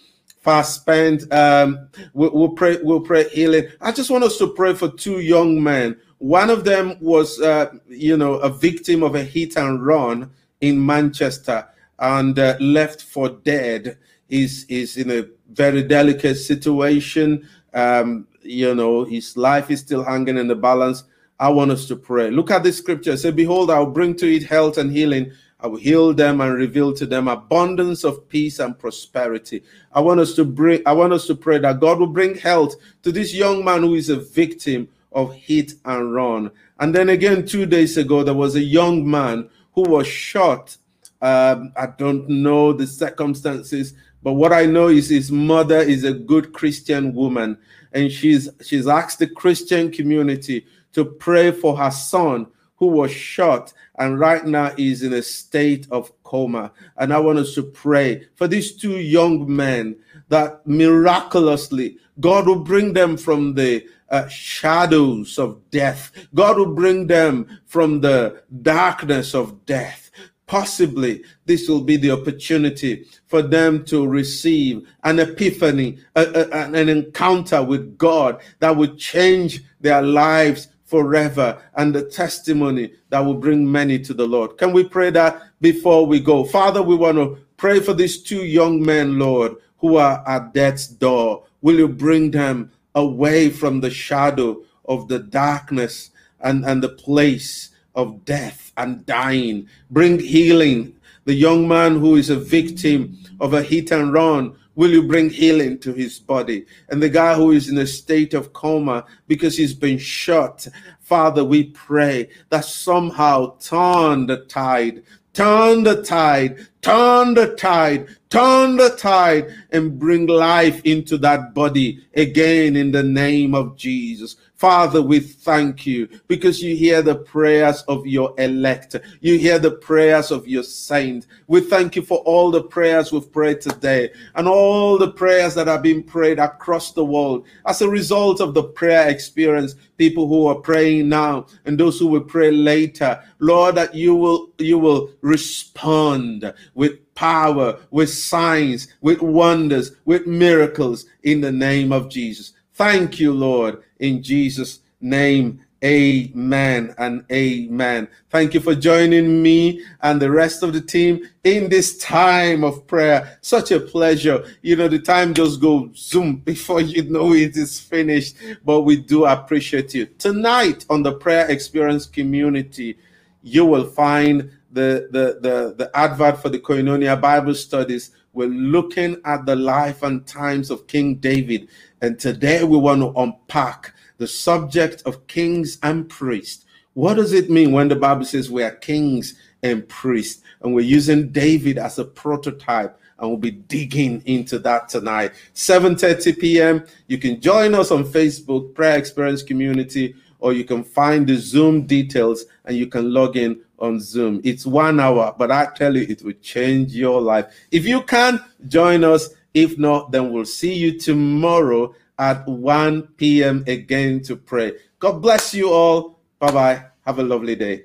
fast 0.42 0.82
spent. 0.82 1.32
Um, 1.32 1.88
we'll, 2.12 2.30
we'll 2.30 2.50
pray. 2.50 2.78
We'll 2.80 3.00
pray 3.00 3.28
healing. 3.30 3.66
I 3.80 3.90
just 3.90 4.10
want 4.10 4.22
us 4.22 4.38
to 4.38 4.52
pray 4.52 4.74
for 4.74 4.88
two 4.88 5.18
young 5.18 5.60
men. 5.60 5.96
One 6.18 6.48
of 6.48 6.64
them 6.64 6.96
was, 7.00 7.40
uh, 7.40 7.72
you 7.88 8.16
know, 8.16 8.34
a 8.34 8.50
victim 8.50 9.02
of 9.02 9.16
a 9.16 9.24
hit 9.24 9.56
and 9.56 9.84
run 9.84 10.30
in 10.60 10.84
Manchester 10.84 11.66
and 12.05 12.38
uh, 12.38 12.57
left 12.61 13.03
for 13.03 13.29
dead. 13.29 13.99
Is 14.29 14.64
is 14.69 14.97
in 14.97 15.11
a 15.11 15.27
very 15.53 15.83
delicate 15.83 16.37
situation. 16.37 17.49
Um, 17.73 18.27
you 18.43 18.75
know, 18.75 19.05
his 19.05 19.37
life 19.37 19.71
is 19.71 19.81
still 19.81 20.03
hanging 20.03 20.38
in 20.38 20.49
the 20.49 20.55
balance. 20.55 21.05
I 21.38 21.51
want 21.51 21.71
us 21.73 21.87
to 21.88 21.97
pray. 21.97 22.31
Look 22.31 22.51
at 22.51 22.62
this 22.62 22.79
scripture. 22.79 23.17
Say, 23.17 23.33
Behold, 23.33 23.71
I'll 23.71 23.90
bring 23.90 24.14
to 24.17 24.27
it 24.35 24.45
health 24.45 24.79
and 24.79 24.90
healing 24.90 25.33
I 25.64 25.67
will 25.67 25.79
heal 25.79 26.12
them 26.12 26.43
and 26.43 26.55
reveal 26.55 26.93
to 26.93 27.07
them 27.07 27.27
abundance 27.27 28.05
of 28.05 28.29
peace 28.29 28.59
and 28.59 28.79
prosperity. 28.79 29.62
I 29.95 30.01
want 30.01 30.21
us 30.21 30.35
to 30.35 30.45
bring 30.45 30.83
I 30.85 30.93
want 30.93 31.14
us 31.14 31.27
to 31.29 31.35
pray 31.35 31.57
that 31.59 31.81
God 31.81 32.01
will 32.01 32.07
bring 32.07 32.35
health 32.35 32.77
to 33.03 33.11
this 33.11 33.33
young 33.33 33.64
man 33.64 33.81
who 33.81 33.95
is 33.95 34.11
a 34.11 34.17
victim 34.17 34.88
of 35.12 35.33
hit 35.33 35.73
and 35.87 36.12
run. 36.12 36.51
And 36.81 36.95
then 36.95 37.09
again, 37.09 37.47
two 37.47 37.64
days 37.64 37.97
ago, 37.97 38.23
there 38.23 38.35
was 38.35 38.57
a 38.57 38.62
young 38.62 39.11
man 39.11 39.49
who 39.75 39.85
was 39.85 40.07
shot. 40.07 40.77
Um, 41.24 41.72
I 41.74 41.87
don't 41.87 42.28
know 42.28 42.74
the 42.74 42.87
circumstances, 42.87 43.94
but 44.22 44.34
what 44.34 44.52
I 44.52 44.66
know 44.66 44.88
is 44.88 45.08
his 45.08 45.32
mother 45.32 45.78
is 45.78 46.04
a 46.04 46.12
good 46.12 46.52
Christian 46.52 47.14
woman, 47.14 47.56
and 47.92 48.12
she's 48.12 48.50
she's 48.62 48.87
asked 48.87 49.20
the 49.20 49.26
Christian 49.26 49.90
community 49.90 50.66
to 50.92 51.06
pray 51.06 51.50
for 51.50 51.78
her 51.78 51.90
son 51.90 52.46
who 52.76 52.88
was 52.88 53.10
shot 53.10 53.72
and 53.98 54.20
right 54.20 54.44
now 54.44 54.74
is 54.76 55.02
in 55.02 55.14
a 55.14 55.22
state 55.22 55.87
of 55.90 56.12
coma. 56.24 56.72
And 56.98 57.10
I 57.10 57.20
want 57.20 57.38
us 57.38 57.54
to 57.54 57.62
pray 57.62 58.26
for 58.34 58.46
these 58.46 58.76
two 58.76 58.98
young 58.98 59.54
men 59.54 59.96
that 60.28 60.66
miraculously 60.66 61.96
God 62.20 62.46
will 62.46 62.60
bring 62.60 62.92
them 62.92 63.16
from 63.16 63.54
the 63.54 63.87
uh, 64.10 64.28
shadows 64.28 65.38
of 65.38 65.58
death. 65.70 66.12
God 66.34 66.58
will 66.58 66.74
bring 66.74 67.06
them 67.06 67.60
from 67.64 68.00
the 68.00 68.42
darkness 68.62 69.34
of 69.34 69.64
death. 69.66 70.10
Possibly, 70.46 71.22
this 71.46 71.68
will 71.68 71.80
be 71.80 71.96
the 71.96 72.11
opportunity 72.11 73.07
for 73.26 73.40
them 73.40 73.85
to 73.87 74.07
receive 74.07 74.87
an 75.02 75.18
epiphany, 75.18 75.98
a, 76.16 76.22
a, 76.22 76.64
an 76.74 76.88
encounter 76.88 77.62
with 77.62 77.96
God 77.96 78.40
that 78.59 78.76
would 78.76 78.98
change 78.98 79.62
their 79.80 80.02
lives 80.02 80.68
forever 80.85 81.61
and 81.76 81.94
the 81.94 82.02
testimony 82.02 82.92
that 83.09 83.20
will 83.20 83.35
bring 83.35 83.70
many 83.70 83.98
to 83.98 84.12
the 84.12 84.26
Lord. 84.26 84.59
Can 84.59 84.72
we 84.72 84.85
pray 84.85 85.11
that 85.11 85.42
before 85.61 86.07
we 86.07 86.20
go? 86.20 86.44
Father, 86.44 86.83
we 86.83 86.94
want 86.94 87.16
to 87.16 87.38
pray 87.57 87.80
for 87.80 87.94
these 87.94 88.22
two 88.22 88.44
young 88.44 88.85
men, 88.85 89.18
Lord, 89.18 89.57
who 89.78 89.96
are 89.96 90.22
at 90.28 90.52
death's 90.52 90.87
door. 90.87 91.44
Will 91.62 91.76
you 91.76 91.88
bring 91.88 92.30
them 92.30 92.70
away 92.94 93.48
from 93.48 93.80
the 93.80 93.90
shadow 93.90 94.62
of 94.85 95.09
the 95.09 95.18
darkness 95.18 96.11
and, 96.40 96.64
and 96.64 96.83
the 96.83 96.90
place 96.90 97.70
of 97.94 98.24
death 98.24 98.72
and 98.76 99.04
dying? 99.07 99.68
Bring 99.90 100.18
healing. 100.18 100.94
The 101.24 101.35
young 101.35 101.66
man 101.66 101.98
who 101.98 102.16
is 102.16 102.30
a 102.30 102.37
victim 102.37 103.18
of 103.40 103.54
a 103.54 103.62
hit 103.62 103.90
and 103.90 104.12
run 104.12 104.57
Will 104.76 104.90
you 104.90 105.04
bring 105.04 105.30
healing 105.30 105.78
to 105.80 105.92
his 105.92 106.18
body? 106.18 106.66
And 106.88 107.00
the 107.00 107.09
guy 107.09 107.35
who 107.35 107.52
is 107.52 107.68
in 107.68 107.78
a 107.78 107.87
state 107.87 108.35
of 108.35 108.52
coma 108.52 109.04
because 109.28 109.57
he's 109.57 109.74
been 109.74 109.98
shot, 109.98 110.66
Father, 111.00 111.44
we 111.44 111.64
pray 111.64 112.28
that 112.48 112.64
somehow 112.64 113.57
turn 113.59 114.26
the 114.26 114.38
tide, 114.46 115.04
turn 115.33 115.85
the 115.85 116.02
tide, 116.02 116.66
turn 116.83 117.35
the 117.35 117.54
tide, 117.54 118.09
turn 118.30 118.76
the 118.76 118.90
tide, 118.90 119.54
and 119.70 119.96
bring 119.96 120.26
life 120.26 120.83
into 120.85 121.18
that 121.18 121.54
body 121.54 122.04
again 122.14 122.74
in 122.74 122.90
the 122.90 123.02
name 123.02 123.54
of 123.54 123.76
Jesus. 123.76 124.35
Father, 124.64 125.03
we 125.03 125.20
thank 125.20 125.85
you 125.85 126.09
because 126.27 126.62
you 126.62 126.74
hear 126.74 127.03
the 127.03 127.16
prayers 127.16 127.83
of 127.83 128.07
your 128.07 128.33
elect. 128.38 128.96
You 129.20 129.38
hear 129.38 129.59
the 129.59 129.72
prayers 129.72 130.31
of 130.31 130.48
your 130.48 130.62
saint. 130.62 131.27
We 131.48 131.61
thank 131.61 131.96
you 131.96 132.00
for 132.00 132.20
all 132.20 132.50
the 132.50 132.62
prayers 132.62 133.12
we've 133.12 133.31
prayed 133.31 133.61
today 133.61 134.11
and 134.37 134.48
all 134.48 134.96
the 134.96 135.11
prayers 135.11 135.55
that 135.57 135.66
have 135.66 135.83
been 135.83 136.03
prayed 136.03 136.38
across 136.38 136.92
the 136.92 137.05
world 137.05 137.44
as 137.66 137.83
a 137.83 137.90
result 137.90 138.40
of 138.40 138.55
the 138.55 138.62
prayer 138.62 139.07
experience. 139.11 139.74
People 139.98 140.27
who 140.29 140.46
are 140.46 140.55
praying 140.55 141.11
now 141.11 141.44
and 141.66 141.79
those 141.79 141.98
who 141.98 142.07
will 142.07 142.22
pray 142.22 142.50
later. 142.50 143.22
Lord, 143.40 143.74
that 143.74 143.94
you 143.94 144.14
will, 144.14 144.48
you 144.57 144.79
will 144.79 145.11
respond 145.20 146.55
with 146.72 147.14
power, 147.14 147.79
with 147.90 148.09
signs, 148.09 148.88
with 149.03 149.20
wonders, 149.20 149.92
with 150.07 150.27
miracles 150.27 151.05
in 151.22 151.42
the 151.42 151.53
name 151.53 151.92
of 151.92 152.09
Jesus. 152.09 152.55
Thank 152.74 153.20
you, 153.20 153.32
Lord, 153.32 153.82
in 154.00 154.22
Jesus' 154.22 154.80
name. 155.00 155.60
Amen 155.84 156.94
and 156.96 157.24
amen. 157.30 158.08
Thank 158.30 158.54
you 158.54 158.60
for 158.60 158.74
joining 158.74 159.42
me 159.42 159.84
and 160.00 160.20
the 160.20 160.30
rest 160.30 160.62
of 160.62 160.72
the 160.72 160.80
team 160.80 161.28
in 161.44 161.68
this 161.68 161.98
time 161.98 162.64
of 162.64 162.87
prayer. 162.87 163.38
Such 163.42 163.70
a 163.70 163.78
pleasure. 163.78 164.46
You 164.62 164.76
know, 164.76 164.88
the 164.88 164.98
time 164.98 165.34
just 165.34 165.60
goes 165.60 165.90
zoom 165.94 166.37
before 166.44 166.80
you 166.80 167.02
know 167.02 167.34
it 167.34 167.56
is 167.56 167.78
finished, 167.78 168.37
but 168.64 168.80
we 168.80 168.96
do 168.96 169.26
appreciate 169.26 169.92
you. 169.94 170.06
Tonight 170.06 170.87
on 170.88 171.02
the 171.02 171.12
Prayer 171.12 171.50
Experience 171.50 172.06
community, 172.06 172.96
you 173.42 173.66
will 173.66 173.84
find 173.84 174.50
the, 174.72 175.08
the, 175.10 175.38
the, 175.42 175.74
the 175.76 175.90
advert 175.94 176.40
for 176.40 176.48
the 176.48 176.58
Koinonia 176.58 177.20
Bible 177.20 177.54
studies. 177.54 178.10
We're 178.32 178.48
looking 178.48 179.20
at 179.24 179.46
the 179.46 179.54
life 179.54 180.02
and 180.02 180.26
times 180.26 180.70
of 180.70 180.87
King 180.88 181.16
David. 181.16 181.68
And 182.05 182.19
today 182.19 182.62
we 182.64 182.77
want 182.77 183.01
to 183.01 183.19
unpack 183.19 183.95
the 184.19 184.27
subject 184.27 185.03
of 185.07 185.27
kings 185.27 185.79
and 185.83 186.07
priests. 186.07 186.67
What 186.93 187.14
does 187.14 187.33
it 187.33 187.49
mean 187.49 187.73
when 187.73 187.88
the 187.88 187.97
Bible 187.97 188.27
says 188.27 188.51
we 188.51 188.62
are 188.62 188.73
kings 188.73 189.40
and 189.62 189.88
priests? 189.88 190.43
And 190.61 190.75
we're 190.75 190.83
using 190.83 191.31
David 191.31 191.79
as 191.79 191.99
a 191.99 192.05
prototype 192.05 193.01
and 193.19 193.31
we'll 193.31 193.38
be 193.38 193.53
digging 193.53 194.23
into 194.27 194.59
that 194.59 194.90
tonight 194.90 195.33
7:30 195.55 196.38
p.m. 196.38 196.85
you 197.07 197.17
can 197.17 197.40
join 197.40 197.75
us 197.75 197.90
on 197.90 198.05
Facebook 198.05 198.75
prayer 198.75 198.99
experience 198.99 199.43
community 199.43 200.14
or 200.40 200.53
you 200.53 200.64
can 200.64 200.85
find 200.85 201.27
the 201.27 201.37
Zoom 201.37 201.87
details 201.87 202.45
and 202.67 202.77
you 202.77 202.87
can 202.87 203.14
log 203.14 203.38
in 203.38 203.62
on 203.79 203.99
Zoom. 203.99 204.43
It's 204.45 204.67
one 204.67 205.01
hour, 205.01 205.35
but 205.38 205.51
I 205.51 205.69
tell 205.75 205.97
you, 205.97 206.07
it 206.07 206.23
will 206.23 206.35
change 206.43 206.95
your 206.95 207.23
life. 207.23 207.47
If 207.71 207.87
you 207.87 208.03
can, 208.03 208.45
join 208.69 209.05
us. 209.05 209.31
If 209.55 209.79
not, 209.79 210.11
then 210.11 210.33
we'll 210.33 210.45
see 210.45 210.75
you 210.75 210.99
tomorrow 210.99 211.95
at 212.19 212.47
1 212.47 213.03
p.m. 213.17 213.64
again 213.67 214.21
to 214.23 214.37
pray. 214.37 214.73
God 214.99 215.23
bless 215.23 215.55
you 215.55 215.71
all. 215.73 216.19
Bye 216.38 216.53
bye. 216.53 216.85
Have 217.07 217.19
a 217.19 217.23
lovely 217.23 217.55
day. 217.55 217.85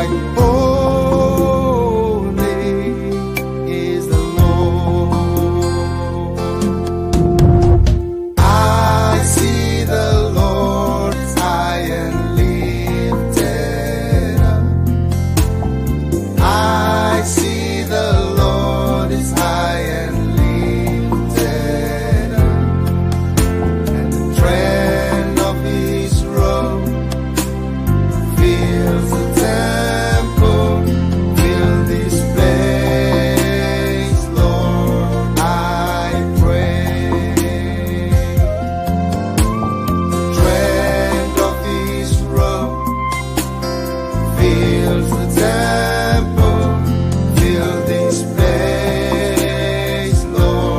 like 0.00 0.08
oh, 0.38 0.49